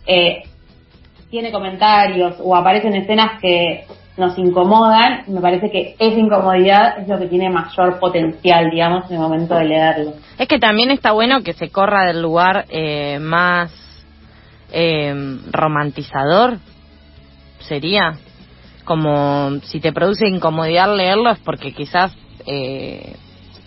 eh, 0.05 0.43
tiene 1.29 1.51
comentarios 1.51 2.35
o 2.43 2.55
aparecen 2.55 2.95
escenas 2.95 3.39
que 3.41 3.85
nos 4.17 4.37
incomodan, 4.37 5.23
me 5.27 5.41
parece 5.41 5.69
que 5.69 5.95
esa 5.99 6.17
incomodidad 6.17 6.99
es 6.99 7.07
lo 7.07 7.19
que 7.19 7.27
tiene 7.27 7.49
mayor 7.49 7.99
potencial, 7.99 8.69
digamos, 8.69 9.09
en 9.09 9.17
el 9.17 9.21
momento 9.21 9.55
de 9.55 9.65
leerlo. 9.65 10.13
Es 10.37 10.47
que 10.47 10.57
también 10.57 10.91
está 10.91 11.11
bueno 11.11 11.43
que 11.43 11.53
se 11.53 11.69
corra 11.69 12.05
del 12.05 12.21
lugar 12.21 12.65
eh, 12.69 13.19
más 13.19 13.71
eh, 14.71 15.13
romantizador, 15.51 16.59
sería 17.59 18.17
como 18.85 19.59
si 19.63 19.79
te 19.79 19.91
produce 19.91 20.27
incomodidad 20.27 20.95
leerlo 20.95 21.31
es 21.31 21.39
porque 21.39 21.73
quizás 21.73 22.15
eh, 22.45 23.15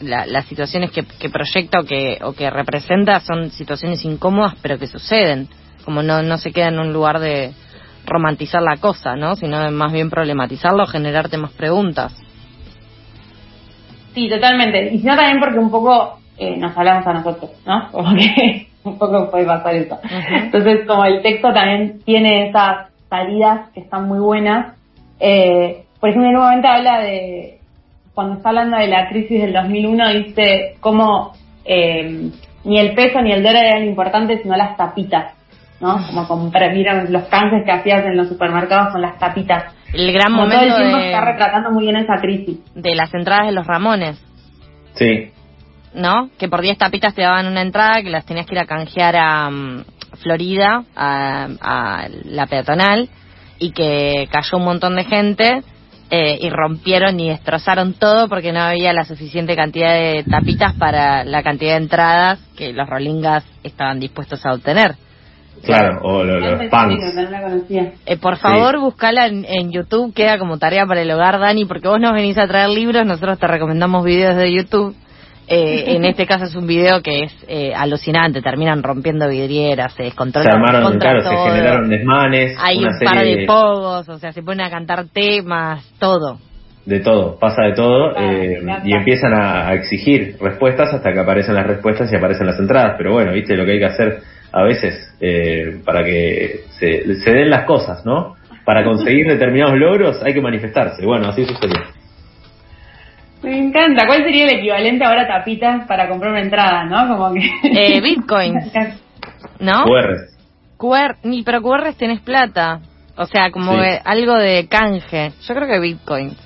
las 0.01 0.47
situaciones 0.47 0.93
que, 0.93 1.03
proyecta 1.29 1.81
o 1.81 1.85
que, 1.85 2.19
o 2.23 2.33
que 2.33 2.49
representa 2.51 3.19
son 3.21 3.51
situaciones 3.51 4.05
incómodas 4.05 4.55
pero 4.63 4.79
que 4.79 4.87
suceden, 4.87 5.49
como 5.85 6.03
no, 6.03 6.23
no 6.23 6.39
se 6.39 6.53
queda 6.53 6.69
en 6.69 6.79
un 6.79 6.93
lugar 6.93 7.19
de 7.19 7.53
romantizar 8.09 8.63
la 8.63 8.77
cosa, 8.77 9.17
¿no? 9.17 9.37
Sino 9.37 9.71
más 9.71 9.93
bien 9.93 10.11
problematizarlo, 10.11 10.87
generarte 10.87 11.37
más 11.37 11.53
preguntas. 11.53 12.17
Sí, 14.15 14.29
totalmente. 14.29 14.95
Y 14.95 15.01
sino 15.01 15.15
también 15.17 15.41
porque 15.41 15.59
un 15.59 15.71
poco 15.71 16.19
eh, 16.37 16.57
nos 16.57 16.77
hablamos 16.77 17.07
a 17.07 17.13
nosotros, 17.13 17.51
¿no? 17.67 17.89
Como 17.93 18.15
que 18.15 18.69
un 18.85 18.99
poco 18.99 19.31
puede 19.31 19.45
pasar 19.45 19.75
eso. 19.75 19.99
Entonces, 20.31 20.87
como 20.87 21.05
el 21.05 21.21
texto 21.21 21.53
también 21.53 22.01
tiene 22.05 22.49
esas 22.49 22.89
salidas 23.11 23.71
que 23.75 23.81
están 23.81 24.09
muy 24.09 24.19
buenas. 24.19 24.75
Eh, 25.21 25.85
por 26.01 26.09
ejemplo, 26.09 26.31
en 26.31 26.37
un 26.37 26.43
momento 26.43 26.69
habla 26.69 27.01
de, 27.01 27.59
cuando 28.15 28.37
está 28.37 28.49
hablando 28.51 28.79
de 28.79 28.89
la 28.89 29.09
crisis 29.09 29.43
del 29.43 29.53
2001, 29.53 30.09
dice 30.11 30.77
cómo 30.81 31.35
eh, 31.65 32.31
ni 32.65 32.79
el 32.79 32.95
peso 32.95 33.21
ni 33.21 33.33
el 33.33 33.43
dólar 33.43 33.65
eran 33.65 33.85
importantes, 33.85 34.43
sino 34.43 34.57
las 34.57 34.77
tapitas. 34.77 35.35
¿No? 35.81 35.97
Como 36.07 36.27
comprar, 36.27 36.73
miran 36.73 37.13
los 37.13 37.25
canjes 37.25 37.65
que 37.65 37.73
hacías 37.73 38.05
en 38.05 38.17
los 38.17 38.29
supermercados 38.29 38.93
con 38.93 39.03
las 39.03 39.19
tapitas. 39.19 39.75
El 39.93 40.13
gran 40.13 40.33
momento 40.33 40.67
todo 40.67 40.77
el 40.77 40.83
tiempo 40.83 40.99
está 40.99 41.21
retratando 41.21 41.71
muy 41.71 41.85
bien 41.85 41.97
esa 41.97 42.21
crisis. 42.21 42.59
De 42.75 42.95
las 42.95 43.13
entradas 43.15 43.47
de 43.47 43.53
los 43.53 43.67
Ramones. 43.67 44.23
Sí. 44.95 45.31
¿No? 45.95 46.31
Que 46.39 46.49
por 46.49 46.61
10 46.61 46.77
tapitas 46.79 47.15
te 47.15 47.23
daban 47.23 47.47
una 47.47 47.63
entrada 47.63 48.03
que 48.03 48.11
las 48.11 48.27
tenías 48.27 48.47
que 48.47 48.55
ir 48.55 48.61
a 48.61 48.67
canjear 48.67 49.17
a 49.17 49.51
mm, 49.51 49.85
Florida, 50.23 50.85
a, 50.97 52.09
la 52.25 52.47
peatonal, 52.47 53.09
y 53.59 53.71
que 53.71 54.29
cayó 54.31 54.59
un 54.59 54.65
montón 54.65 54.97
de 54.97 55.05
gente 55.05 55.63
eh, 56.11 56.39
y 56.41 56.51
rompieron 56.51 57.19
y 57.19 57.29
destrozaron 57.29 57.95
todo 57.95 58.29
porque 58.29 58.53
no 58.53 58.61
había 58.61 58.93
la 58.93 59.05
suficiente 59.05 59.57
cantidad 59.57 59.95
de 59.95 60.25
tapitas 60.29 60.75
para 60.75 61.25
la 61.25 61.43
cantidad 61.43 61.73
de 61.73 61.85
entradas 61.85 62.41
que 62.57 62.73
los 62.73 62.89
rolingas 62.89 63.45
estaban 63.63 64.01
dispuestos 64.01 64.45
a 64.45 64.53
obtener. 64.53 64.97
Claro, 65.65 66.01
o 66.03 66.25
los 66.25 66.43
eh, 68.07 68.17
por 68.21 68.37
favor, 68.37 68.79
buscala 68.81 69.27
en, 69.27 69.71
YouTube, 69.71 70.15
queda 70.15 70.39
como 70.39 70.59
tarea 70.59 70.87
para 70.87 71.03
el 71.03 71.11
hogar, 71.11 71.39
Dani, 71.39 71.65
porque 71.65 71.89
vos 71.89 72.01
nos 72.01 72.13
venís 72.13 72.39
a 72.39 72.47
traer 72.47 72.71
libros, 72.71 73.05
nosotros 73.07 73.39
te 73.39 73.47
recomendamos 73.47 74.05
videos 74.05 74.37
de 74.37 74.53
YouTube. 74.53 74.95
Eh, 75.49 75.97
en 75.97 76.05
este 76.07 76.27
caso 76.27 76.45
es 76.45 76.55
un 76.55 76.67
video 76.67 77.03
que 77.03 77.25
es 77.25 77.45
eh, 77.49 77.73
alucinante, 77.75 78.43
terminan 78.43 78.83
rompiendo 78.83 79.29
vidrieras, 79.29 79.95
se 79.95 80.05
descontrolan. 80.05 80.51
Se 80.51 80.57
armaron, 80.57 80.99
claro, 80.99 81.23
se 81.23 81.37
generaron 81.37 81.89
desmanes. 81.89 82.57
Hay 82.59 82.85
un 82.85 82.99
par 83.05 83.25
de 83.25 83.45
pogos, 83.47 84.09
o 84.09 84.19
sea, 84.19 84.33
se 84.33 84.43
ponen 84.43 84.67
a 84.67 84.71
cantar 84.71 85.07
temas, 85.09 85.85
todo. 85.99 86.39
De 86.87 87.01
todo, 87.01 87.39
pasa 87.39 87.65
de 87.65 87.75
todo, 87.75 88.17
ah, 88.17 88.81
y 88.83 88.95
empiezan 88.95 89.35
a 89.35 89.75
exigir 89.75 90.37
respuestas 90.41 90.95
hasta 90.95 91.13
que 91.13 91.21
aparecen 91.21 91.55
las 91.55 91.67
respuestas 91.67 92.11
y 92.11 92.17
aparecen 92.17 92.47
las 92.47 92.59
entradas. 92.59 92.95
Pero 92.97 93.13
bueno, 93.13 93.33
viste 93.33 93.55
lo 93.57 93.67
que 93.67 93.73
hay 93.73 93.79
que 93.79 93.85
hacer 93.85 94.23
a 94.53 94.63
veces 94.63 95.15
eh, 95.21 95.81
para 95.85 96.05
que 96.05 96.65
se, 96.79 97.15
se, 97.17 97.31
den 97.31 97.51
las 97.51 97.65
cosas, 97.65 98.05
¿no? 98.05 98.37
Para 98.65 98.85
conseguir 98.85 99.27
determinados 99.29 99.79
logros 99.79 100.23
hay 100.25 100.35
que 100.35 100.41
manifestarse. 100.41 101.05
Bueno, 101.05 101.29
así 101.29 101.45
sucedió. 101.45 101.81
Me 103.43 103.57
encanta. 103.57 104.07
¿Cuál 104.07 104.25
sería 104.25 104.45
el 104.45 104.59
equivalente 104.59 105.05
ahora 105.05 105.23
a 105.23 105.29
tapitas 105.29 105.87
para 105.87 106.09
comprar 106.09 106.33
una 106.33 106.43
entrada, 106.43 106.85
no? 106.85 107.17
Como 107.17 107.35
que... 107.35 107.49
Eh, 107.63 108.01
bitcoins. 108.01 108.73
¿No? 109.61 109.85
QRs. 109.85 110.37
QR, 110.77 111.17
ni, 111.25 111.43
pero 111.43 111.63
QRs 111.63 111.97
tenés 111.97 112.21
plata. 112.21 112.81
O 113.17 113.27
sea, 113.27 113.51
como 113.51 113.73
algo 114.05 114.35
de 114.35 114.69
canje. 114.69 115.33
Yo 115.47 115.55
creo 115.55 115.67
que 115.67 115.81
bitcoins. 115.81 116.37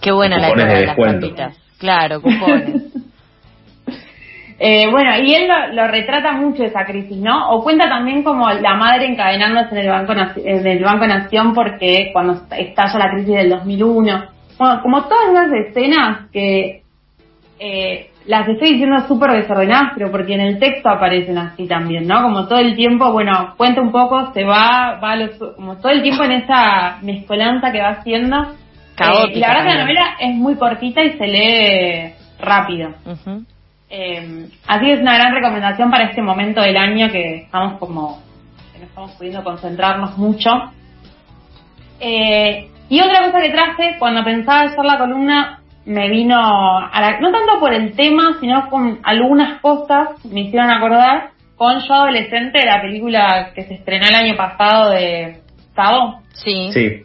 Qué 0.00 0.12
buena 0.12 0.38
la 0.38 0.50
idea 0.50 0.66
de 0.66 0.86
las 0.86 0.96
tapitas. 0.96 1.58
Claro, 1.78 2.22
cupones. 2.22 2.85
Eh, 4.58 4.88
bueno, 4.90 5.10
y 5.18 5.34
él 5.34 5.48
lo, 5.72 5.86
retrata 5.86 6.32
mucho 6.32 6.64
esa 6.64 6.86
crisis, 6.86 7.18
¿no? 7.18 7.50
O 7.50 7.62
cuenta 7.62 7.88
también 7.88 8.22
como 8.22 8.48
la 8.50 8.74
madre 8.74 9.06
encadenándose 9.06 9.74
en 9.74 9.78
el 9.78 9.88
Banco, 9.90 10.12
en 10.12 10.66
el 10.66 10.82
Banco 10.82 11.06
Nación 11.06 11.52
porque 11.52 12.10
cuando 12.12 12.40
estalla 12.56 12.98
la 12.98 13.10
crisis 13.10 13.34
del 13.34 13.50
2001. 13.50 14.24
Bueno, 14.58 14.82
como 14.82 15.02
todas 15.04 15.28
esas 15.30 15.52
escenas 15.52 16.30
que 16.32 16.82
eh, 17.58 18.10
las 18.26 18.48
estoy 18.48 18.72
diciendo 18.72 19.06
súper 19.06 19.32
desordenadas, 19.32 19.92
pero 19.94 20.10
porque 20.10 20.34
en 20.34 20.40
el 20.40 20.58
texto 20.58 20.88
aparecen 20.88 21.36
así 21.36 21.66
también, 21.66 22.06
¿no? 22.06 22.22
Como 22.22 22.48
todo 22.48 22.58
el 22.58 22.74
tiempo, 22.74 23.12
bueno, 23.12 23.54
cuenta 23.58 23.82
un 23.82 23.92
poco, 23.92 24.32
se 24.32 24.42
va, 24.44 24.98
va 25.02 25.16
como 25.54 25.76
todo 25.76 25.92
el 25.92 26.02
tiempo 26.02 26.24
en 26.24 26.32
esa 26.32 26.98
mezcolanza 27.02 27.70
que 27.70 27.80
va 27.82 27.90
haciendo. 27.90 28.36
Eh, 28.98 29.32
y 29.34 29.38
la 29.38 29.48
verdad 29.48 29.64
que 29.64 29.74
la 29.74 29.82
novela 29.82 30.16
es 30.18 30.34
muy 30.34 30.56
cortita 30.56 31.04
y 31.04 31.18
se 31.18 31.26
lee 31.26 32.14
rápido. 32.40 32.94
Eh, 33.98 34.48
así 34.66 34.90
es 34.90 35.00
una 35.00 35.14
gran 35.14 35.34
recomendación 35.34 35.90
para 35.90 36.04
este 36.04 36.20
momento 36.20 36.60
del 36.60 36.76
año 36.76 37.10
que 37.10 37.44
estamos 37.44 37.78
como, 37.78 38.22
que 38.70 38.80
no 38.80 38.84
estamos 38.84 39.12
pudiendo 39.12 39.42
concentrarnos 39.42 40.18
mucho. 40.18 40.50
Eh, 41.98 42.68
y 42.90 43.00
otra 43.00 43.24
cosa 43.24 43.40
que 43.40 43.48
traje, 43.48 43.96
cuando 43.98 44.22
pensaba 44.22 44.64
hacer 44.64 44.84
la 44.84 44.98
columna, 44.98 45.60
me 45.86 46.10
vino, 46.10 46.36
a 46.38 47.18
no 47.20 47.32
tanto 47.32 47.58
por 47.58 47.72
el 47.72 47.96
tema, 47.96 48.36
sino 48.38 48.68
con 48.68 49.00
algunas 49.02 49.62
cosas, 49.62 50.22
me 50.26 50.42
hicieron 50.42 50.70
acordar, 50.70 51.30
con 51.56 51.80
Yo 51.80 51.94
Adolescente, 51.94 52.66
la 52.66 52.82
película 52.82 53.52
que 53.54 53.64
se 53.64 53.74
estrenó 53.74 54.08
el 54.08 54.14
año 54.14 54.36
pasado 54.36 54.90
de 54.90 55.40
Sado. 55.74 56.20
Sí. 56.34 56.70
Sí. 56.70 57.02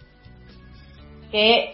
Que 1.32 1.72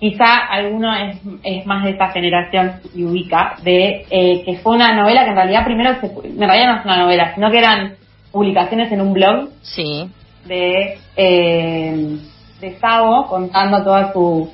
quizá 0.00 0.46
alguno 0.46 0.92
es, 0.96 1.18
es, 1.44 1.66
más 1.66 1.84
de 1.84 1.90
esta 1.90 2.10
generación 2.10 2.80
y 2.94 3.04
ubica, 3.04 3.56
de 3.62 4.06
eh, 4.10 4.42
que 4.44 4.56
fue 4.56 4.74
una 4.74 4.94
novela 4.94 5.24
que 5.24 5.30
en 5.30 5.36
realidad 5.36 5.64
primero, 5.64 6.00
se, 6.00 6.06
en 6.06 6.38
realidad 6.38 6.72
no 6.72 6.78
es 6.78 6.84
una 6.86 6.96
novela, 7.02 7.34
sino 7.34 7.50
que 7.50 7.58
eran 7.58 7.94
publicaciones 8.32 8.90
en 8.90 9.02
un 9.02 9.12
blog 9.12 9.50
sí. 9.62 10.10
de, 10.46 10.98
eh, 11.16 12.16
de 12.60 12.78
Sabo 12.78 13.26
contando 13.26 13.84
toda 13.84 14.12
su, 14.14 14.50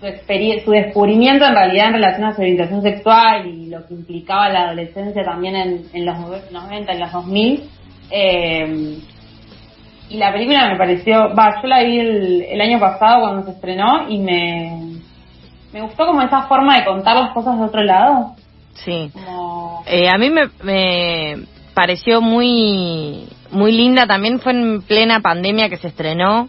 su, 0.00 0.06
su 0.64 0.70
descubrimiento 0.70 1.44
en 1.44 1.54
realidad 1.54 1.88
en 1.88 1.94
relación 1.94 2.24
a 2.24 2.34
su 2.34 2.40
orientación 2.40 2.80
sexual 2.80 3.46
y 3.46 3.66
lo 3.66 3.86
que 3.86 3.94
implicaba 3.94 4.48
la 4.48 4.62
adolescencia 4.62 5.22
también 5.22 5.56
en, 5.56 5.82
en 5.92 6.06
los 6.06 6.18
90, 6.50 6.92
en 6.92 7.00
los 7.00 7.12
2000. 7.12 7.64
Eh, 8.12 8.98
y 10.10 10.16
la 10.16 10.32
película 10.32 10.68
me 10.68 10.76
pareció, 10.76 11.34
va, 11.34 11.62
yo 11.62 11.68
la 11.68 11.82
vi 11.84 12.00
el, 12.00 12.60
año 12.60 12.80
pasado 12.80 13.20
cuando 13.20 13.44
se 13.44 13.52
estrenó 13.52 14.08
y 14.08 14.18
me, 14.18 14.98
me 15.72 15.82
gustó 15.82 16.04
como 16.04 16.20
esa 16.20 16.42
forma 16.42 16.76
de 16.76 16.84
contar 16.84 17.16
las 17.16 17.32
cosas 17.32 17.58
de 17.58 17.64
otro 17.64 17.82
lado. 17.84 18.34
Sí. 18.74 19.12
Eh, 19.86 20.08
a 20.12 20.18
mí 20.18 20.30
me, 20.30 20.50
me 20.64 21.44
pareció 21.74 22.20
muy 22.20 23.28
muy 23.52 23.72
linda. 23.72 24.06
También 24.06 24.40
fue 24.40 24.52
en 24.52 24.82
plena 24.82 25.20
pandemia 25.20 25.68
que 25.68 25.76
se 25.76 25.88
estrenó 25.88 26.48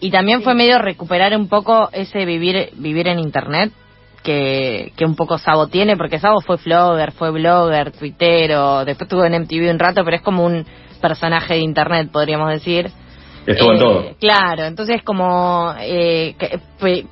y 0.00 0.10
también 0.10 0.42
fue 0.42 0.54
medio 0.54 0.78
recuperar 0.78 1.36
un 1.36 1.48
poco 1.48 1.90
ese 1.92 2.24
vivir 2.24 2.70
vivir 2.76 3.08
en 3.08 3.18
internet 3.18 3.72
que, 4.22 4.92
que 4.96 5.04
un 5.04 5.16
poco 5.16 5.38
Sabo 5.38 5.68
tiene, 5.68 5.96
porque 5.96 6.18
Sabo 6.18 6.40
fue 6.40 6.58
flogger, 6.58 7.12
fue 7.12 7.30
blogger, 7.30 7.92
twittero, 7.92 8.84
después 8.84 9.06
estuvo 9.06 9.24
en 9.24 9.40
MTV 9.42 9.70
un 9.70 9.78
rato, 9.78 10.02
pero 10.02 10.16
es 10.16 10.22
como 10.22 10.44
un 10.44 10.66
personaje 11.00 11.54
de 11.54 11.60
internet, 11.60 12.10
podríamos 12.12 12.50
decir. 12.50 12.90
Estuvo 13.46 13.72
en 13.72 13.78
todo. 13.78 14.00
Eh, 14.00 14.16
claro, 14.18 14.64
entonces 14.64 15.02
como 15.02 15.72
eh, 15.80 16.34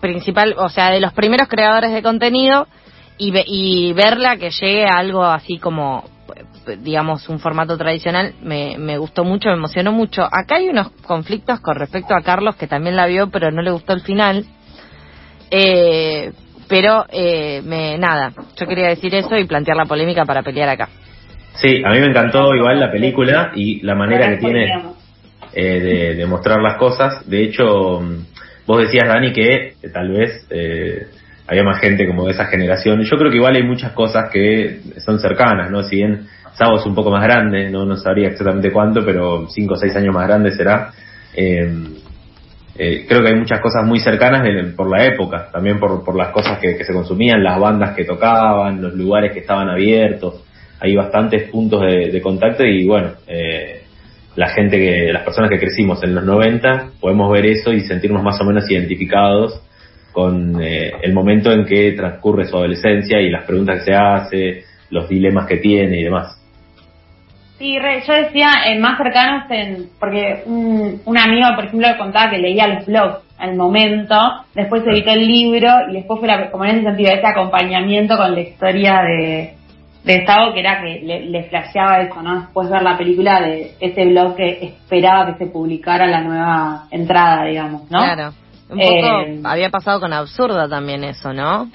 principal, 0.00 0.54
o 0.58 0.68
sea, 0.68 0.90
de 0.90 1.00
los 1.00 1.12
primeros 1.12 1.48
creadores 1.48 1.92
de 1.92 2.02
contenido 2.02 2.66
y, 3.18 3.32
y 3.46 3.92
verla 3.92 4.36
que 4.36 4.50
llegue 4.50 4.84
a 4.84 4.98
algo 4.98 5.24
así 5.24 5.58
como 5.58 6.04
digamos, 6.78 7.28
un 7.28 7.38
formato 7.38 7.76
tradicional, 7.76 8.34
me, 8.42 8.76
me 8.78 8.98
gustó 8.98 9.24
mucho, 9.24 9.48
me 9.48 9.56
emocionó 9.56 9.92
mucho. 9.92 10.22
Acá 10.24 10.56
hay 10.56 10.68
unos 10.68 10.90
conflictos 11.06 11.60
con 11.60 11.76
respecto 11.76 12.14
a 12.14 12.22
Carlos, 12.22 12.56
que 12.56 12.66
también 12.66 12.96
la 12.96 13.06
vio, 13.06 13.28
pero 13.30 13.50
no 13.50 13.62
le 13.62 13.70
gustó 13.70 13.92
el 13.92 14.00
final. 14.00 14.46
Eh, 15.50 16.32
pero, 16.68 17.04
eh, 17.10 17.60
me, 17.64 17.98
nada, 17.98 18.32
yo 18.56 18.66
quería 18.66 18.88
decir 18.88 19.14
eso 19.14 19.36
y 19.36 19.44
plantear 19.44 19.76
la 19.76 19.84
polémica 19.84 20.24
para 20.24 20.42
pelear 20.42 20.68
acá. 20.70 20.88
Sí, 21.54 21.82
a 21.84 21.90
mí 21.90 22.00
me 22.00 22.06
encantó 22.06 22.54
igual 22.54 22.80
la 22.80 22.90
película 22.90 23.52
y 23.54 23.80
la 23.82 23.94
manera 23.94 24.28
que 24.30 24.38
tiene 24.38 24.72
eh, 25.52 26.14
de, 26.16 26.26
mostrar 26.26 26.60
las 26.60 26.76
cosas. 26.78 27.28
De 27.28 27.42
hecho, 27.44 28.00
mm, 28.00 28.66
vos 28.66 28.78
decías, 28.80 29.06
Dani, 29.06 29.32
que 29.32 29.74
tal 29.92 30.10
vez 30.10 30.46
eh, 30.50 31.06
había 31.46 31.62
más 31.62 31.80
gente 31.80 32.06
como 32.06 32.26
de 32.26 32.32
esa 32.32 32.46
generación. 32.46 33.02
Yo 33.02 33.16
creo 33.16 33.30
que 33.30 33.36
igual 33.36 33.54
hay 33.54 33.62
muchas 33.62 33.92
cosas 33.92 34.30
que 34.30 34.80
son 35.04 35.20
cercanas, 35.20 35.70
¿no? 35.70 35.82
Si 35.82 35.96
bien 35.96 36.26
Sabo 36.54 36.78
es 36.78 36.86
un 36.86 36.94
poco 36.94 37.10
más 37.10 37.22
grande, 37.22 37.70
no, 37.70 37.84
no 37.84 37.96
sabría 37.96 38.28
exactamente 38.28 38.72
cuánto, 38.72 39.04
pero 39.04 39.48
cinco 39.48 39.74
o 39.74 39.76
seis 39.76 39.94
años 39.96 40.14
más 40.14 40.26
grande 40.26 40.52
será. 40.52 40.92
Eh, 41.34 41.68
eh, 42.76 43.06
creo 43.08 43.22
que 43.22 43.28
hay 43.28 43.36
muchas 43.36 43.60
cosas 43.60 43.84
muy 43.84 44.00
cercanas 44.00 44.42
por 44.76 44.90
la 44.90 45.04
época, 45.04 45.48
también 45.52 45.78
por, 45.78 46.04
por 46.04 46.16
las 46.16 46.30
cosas 46.30 46.58
que, 46.58 46.82
se 46.84 46.92
consumían, 46.92 47.42
las 47.42 47.58
bandas 47.58 47.94
que 47.94 48.04
tocaban, 48.04 48.82
los 48.82 48.94
lugares 48.94 49.32
que 49.32 49.40
estaban 49.40 49.68
abiertos, 49.68 50.43
hay 50.84 50.94
bastantes 50.94 51.48
puntos 51.50 51.80
de, 51.80 52.20
contacto 52.20 52.64
y 52.64 52.86
bueno, 52.86 53.12
eh, 53.26 53.82
la 54.36 54.48
gente 54.48 54.78
que, 54.78 55.12
las 55.12 55.22
personas 55.22 55.50
que 55.50 55.58
crecimos 55.58 56.02
en 56.02 56.14
los 56.14 56.24
90 56.24 56.90
podemos 57.00 57.32
ver 57.32 57.46
eso 57.46 57.72
y 57.72 57.80
sentirnos 57.80 58.22
más 58.22 58.40
o 58.40 58.44
menos 58.44 58.70
identificados 58.70 59.60
con 60.12 60.62
eh, 60.62 60.92
el 61.02 61.12
momento 61.12 61.50
en 61.52 61.64
que 61.64 61.92
transcurre 61.92 62.46
su 62.46 62.56
adolescencia 62.56 63.20
y 63.20 63.30
las 63.30 63.44
preguntas 63.44 63.78
que 63.78 63.84
se 63.84 63.94
hace, 63.94 64.64
los 64.90 65.08
dilemas 65.08 65.46
que 65.46 65.56
tiene 65.56 66.00
y 66.00 66.04
demás. 66.04 66.40
Sí, 67.58 67.76
yo 67.76 68.12
decía 68.12 68.50
en 68.66 68.80
más 68.80 68.98
cercanos, 68.98 69.44
en, 69.50 69.88
porque 69.98 70.42
un, 70.44 71.18
amigo, 71.18 71.46
por 71.54 71.64
ejemplo, 71.64 71.88
contaba 71.98 72.30
que 72.30 72.38
leía 72.38 72.66
los 72.66 72.84
blogs 72.84 73.20
al 73.38 73.56
momento, 73.56 74.16
después 74.54 74.82
se 74.84 74.90
editó 74.90 75.12
el 75.12 75.26
libro 75.26 75.68
y 75.88 75.94
después 75.94 76.20
fue 76.20 76.50
como 76.50 76.64
en 76.64 76.76
ese 76.76 76.82
sentido, 76.82 77.12
ese 77.12 77.26
acompañamiento 77.26 78.16
con 78.16 78.34
la 78.34 78.40
historia 78.40 79.02
de, 79.02 79.54
de 80.04 80.16
Estado, 80.16 80.52
que 80.52 80.60
era 80.60 80.82
que 80.82 81.00
le, 81.00 81.26
le 81.26 81.44
flasheaba 81.44 82.02
eso, 82.02 82.22
¿no? 82.22 82.40
Después 82.40 82.68
ver 82.68 82.82
la 82.82 82.98
película 82.98 83.40
de 83.40 83.74
ese 83.80 84.04
blog 84.04 84.36
que 84.36 84.64
esperaba 84.64 85.26
que 85.26 85.44
se 85.44 85.50
publicara 85.50 86.06
la 86.06 86.20
nueva 86.20 86.84
entrada, 86.90 87.44
digamos, 87.44 87.90
¿no? 87.90 87.98
Claro. 87.98 88.34
Un 88.68 88.78
poco 88.78 89.20
eh, 89.20 89.40
había 89.44 89.70
pasado 89.70 90.00
con 90.00 90.12
Absurda 90.12 90.68
también 90.68 91.04
eso, 91.04 91.32
¿no? 91.32 91.70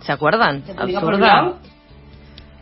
¿Se 0.00 0.12
acuerdan? 0.12 0.62
Absurda 0.76 1.54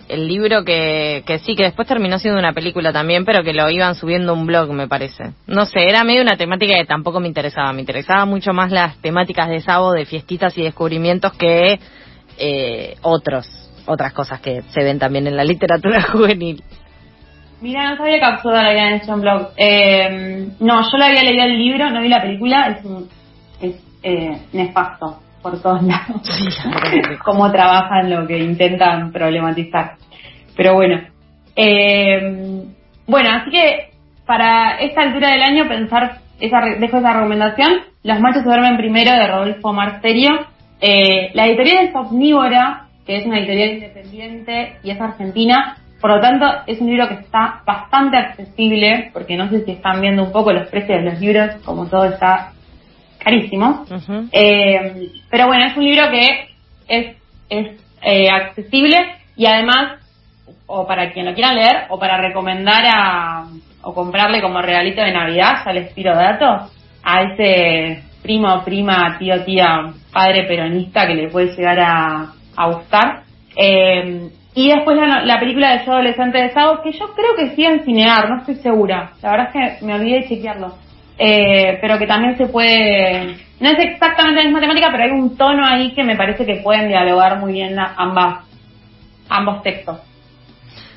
el 0.08 0.28
libro 0.28 0.64
que, 0.64 1.22
que 1.26 1.38
sí, 1.38 1.54
que 1.54 1.64
después 1.64 1.88
terminó 1.88 2.18
siendo 2.18 2.38
una 2.38 2.52
película 2.52 2.92
también, 2.92 3.24
pero 3.24 3.42
que 3.42 3.54
lo 3.54 3.70
iban 3.70 3.94
subiendo 3.94 4.32
a 4.32 4.34
un 4.34 4.46
blog, 4.46 4.70
me 4.72 4.88
parece. 4.88 5.32
No 5.46 5.64
sé, 5.66 5.88
era 5.88 6.04
medio 6.04 6.22
una 6.22 6.36
temática 6.36 6.74
que 6.76 6.84
tampoco 6.84 7.20
me 7.20 7.28
interesaba. 7.28 7.72
Me 7.72 7.80
interesaba 7.80 8.24
mucho 8.24 8.52
más 8.52 8.70
las 8.70 8.96
temáticas 8.98 9.48
de 9.48 9.60
Sabo, 9.60 9.92
de 9.92 10.04
fiestitas 10.04 10.56
y 10.58 10.62
descubrimientos 10.62 11.32
que 11.34 11.78
eh, 12.38 12.96
otros, 13.02 13.46
otras 13.86 14.12
cosas 14.12 14.40
que 14.40 14.62
se 14.62 14.82
ven 14.82 14.98
también 14.98 15.26
en 15.26 15.36
la 15.36 15.44
literatura 15.44 16.02
juvenil. 16.12 16.62
Mira, 17.60 17.90
no 17.90 17.96
sabía 17.96 18.18
que 18.18 18.24
Absurda 18.24 18.62
lo 18.62 18.68
habían 18.68 18.92
hecho 18.94 19.14
en 19.14 19.20
blog. 19.20 19.48
Eh, 19.56 20.48
no, 20.60 20.82
yo 20.82 20.98
lo 20.98 21.04
había 21.04 21.22
leído 21.22 21.44
el 21.44 21.58
libro, 21.58 21.90
no 21.90 22.02
vi 22.02 22.08
la 22.08 22.20
película, 22.20 22.68
es, 22.68 22.84
es 23.60 23.82
eh, 24.02 24.38
nefasto 24.52 25.18
por 25.42 25.60
todos 25.62 25.82
lados. 25.84 26.22
cómo 27.24 27.50
trabajan 27.50 28.10
lo 28.10 28.26
que 28.26 28.38
intentan 28.38 29.12
problematizar. 29.12 29.96
Pero 30.56 30.74
bueno. 30.74 31.00
Eh, 31.56 32.64
bueno, 33.06 33.30
así 33.30 33.50
que 33.50 33.90
para 34.26 34.78
esta 34.80 35.02
altura 35.02 35.30
del 35.30 35.42
año 35.42 35.68
pensar, 35.68 36.18
esa, 36.40 36.60
dejo 36.78 36.98
esa 36.98 37.12
recomendación, 37.12 37.72
Los 38.02 38.20
machos 38.20 38.42
se 38.42 38.48
duermen 38.48 38.76
primero 38.76 39.12
de 39.12 39.26
Rodolfo 39.26 39.72
Marsterio. 39.72 40.46
Eh, 40.80 41.30
la 41.34 41.46
editorial 41.46 41.86
es 41.86 41.94
Omnívora, 41.94 42.88
que 43.06 43.16
es 43.16 43.26
una 43.26 43.38
editorial 43.38 43.70
independiente 43.70 44.76
y 44.82 44.90
es 44.90 45.00
argentina, 45.00 45.78
por 46.04 46.10
lo 46.10 46.20
tanto, 46.20 46.44
es 46.66 46.78
un 46.82 46.88
libro 46.88 47.08
que 47.08 47.14
está 47.14 47.62
bastante 47.64 48.18
accesible, 48.18 49.08
porque 49.14 49.38
no 49.38 49.48
sé 49.48 49.64
si 49.64 49.70
están 49.70 50.02
viendo 50.02 50.22
un 50.22 50.32
poco 50.32 50.52
los 50.52 50.68
precios 50.68 51.02
de 51.02 51.10
los 51.10 51.18
libros, 51.18 51.56
como 51.64 51.86
todo 51.86 52.04
está 52.04 52.52
carísimo. 53.18 53.86
Eh, 54.30 55.08
pero 55.30 55.46
bueno, 55.46 55.64
es 55.64 55.74
un 55.78 55.84
libro 55.84 56.10
que 56.10 56.48
es, 56.88 57.16
es 57.48 57.80
eh, 58.02 58.28
accesible 58.28 58.98
y 59.34 59.46
además, 59.46 59.98
o 60.66 60.86
para 60.86 61.10
quien 61.10 61.24
lo 61.24 61.32
quiera 61.32 61.54
leer, 61.54 61.86
o 61.88 61.98
para 61.98 62.18
recomendar 62.18 62.84
a, 62.86 63.46
o 63.80 63.94
comprarle 63.94 64.42
como 64.42 64.60
regalito 64.60 65.00
de 65.00 65.10
Navidad, 65.10 65.62
ya 65.64 65.72
les 65.72 65.94
tiro 65.94 66.14
datos, 66.14 66.70
a 67.02 67.22
ese 67.22 68.02
primo, 68.22 68.62
prima, 68.62 69.16
tío, 69.18 69.42
tía, 69.44 69.90
padre 70.14 70.44
peronista 70.44 71.06
que 71.06 71.14
le 71.14 71.28
puede 71.28 71.54
llegar 71.54 71.80
a, 71.80 72.32
a 72.56 72.66
gustar. 72.70 73.24
Eh, 73.56 74.30
y 74.54 74.68
después 74.68 74.96
la, 74.96 75.40
película 75.40 75.76
de 75.76 75.84
Yo 75.84 75.92
Adolescente 75.92 76.38
de 76.38 76.52
Sábado, 76.52 76.80
que 76.82 76.92
yo 76.92 77.12
creo 77.14 77.34
que 77.36 77.54
sí 77.54 77.64
en 77.64 77.84
Cinear, 77.84 78.30
no 78.30 78.38
estoy 78.38 78.54
segura. 78.56 79.10
La 79.20 79.32
verdad 79.32 79.50
es 79.52 79.78
que 79.78 79.84
me 79.84 79.94
olvidé 79.94 80.20
de 80.20 80.28
chequearlo 80.28 80.84
eh, 81.18 81.78
pero 81.80 81.98
que 81.98 82.06
también 82.06 82.36
se 82.36 82.46
puede, 82.46 83.36
no 83.60 83.70
es 83.70 83.78
exactamente 83.78 84.40
la 84.40 84.44
misma 84.44 84.60
temática, 84.60 84.88
pero 84.90 85.04
hay 85.04 85.10
un 85.10 85.36
tono 85.36 85.64
ahí 85.64 85.92
que 85.94 86.02
me 86.02 86.16
parece 86.16 86.44
que 86.44 86.56
pueden 86.56 86.88
dialogar 86.88 87.38
muy 87.38 87.52
bien 87.52 87.76
ambas, 87.78 88.44
ambos 89.28 89.62
textos. 89.62 90.00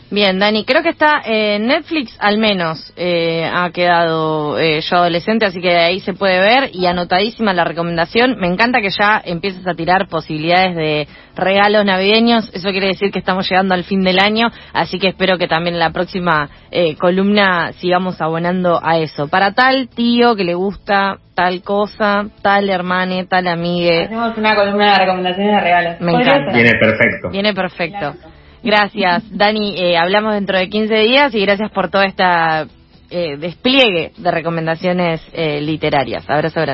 Bien, 0.09 0.39
Dani, 0.39 0.63
creo 0.63 0.83
que 0.83 0.89
está 0.89 1.21
en 1.25 1.67
Netflix 1.67 2.15
al 2.19 2.37
menos 2.37 2.93
eh, 2.95 3.49
ha 3.53 3.69
quedado 3.71 4.57
eh, 4.57 4.79
yo 4.79 4.95
adolescente, 4.95 5.45
así 5.45 5.59
que 5.59 5.75
ahí 5.75 5.99
se 5.99 6.13
puede 6.13 6.39
ver 6.39 6.69
y 6.71 6.85
anotadísima 6.85 7.53
la 7.53 7.65
recomendación. 7.65 8.37
Me 8.39 8.47
encanta 8.47 8.79
que 8.79 8.89
ya 8.89 9.21
empieces 9.23 9.67
a 9.67 9.73
tirar 9.73 10.07
posibilidades 10.07 10.77
de 10.77 11.07
regalos 11.35 11.83
navideños, 11.83 12.49
eso 12.53 12.69
quiere 12.69 12.87
decir 12.87 13.11
que 13.11 13.19
estamos 13.19 13.49
llegando 13.49 13.73
al 13.73 13.83
fin 13.83 14.01
del 14.01 14.19
año, 14.19 14.47
así 14.71 14.97
que 14.97 15.09
espero 15.09 15.37
que 15.37 15.49
también 15.49 15.75
en 15.75 15.79
la 15.79 15.91
próxima 15.91 16.49
eh, 16.71 16.95
columna 16.95 17.73
sigamos 17.73 18.21
abonando 18.21 18.79
a 18.81 18.99
eso. 18.99 19.27
Para 19.27 19.51
tal 19.51 19.89
tío 19.89 20.37
que 20.37 20.45
le 20.45 20.53
gusta 20.53 21.17
tal 21.35 21.61
cosa, 21.63 22.27
tal 22.41 22.69
hermane, 22.69 23.25
tal 23.25 23.47
amigue. 23.47 24.05
Hacemos 24.05 24.37
una 24.37 24.55
columna 24.55 24.93
de 24.93 24.99
recomendaciones 24.99 25.53
de 25.53 25.61
regalos. 25.61 26.01
Me 26.01 26.13
encanta. 26.13 26.53
Viene 26.53 26.71
perfecto. 26.79 27.29
Viene 27.29 27.53
perfecto. 27.53 28.15
Gracias, 28.63 29.23
Dani. 29.35 29.75
Eh, 29.77 29.97
hablamos 29.97 30.33
dentro 30.33 30.57
de 30.57 30.69
15 30.69 30.95
días 30.95 31.33
y 31.33 31.41
gracias 31.41 31.71
por 31.71 31.89
todo 31.89 32.01
este 32.01 32.23
despliegue 33.37 34.11
de 34.17 34.31
recomendaciones 34.31 35.21
eh, 35.31 35.61
literarias. 35.61 36.29
Abrazo 36.29 36.59
grande. 36.59 36.65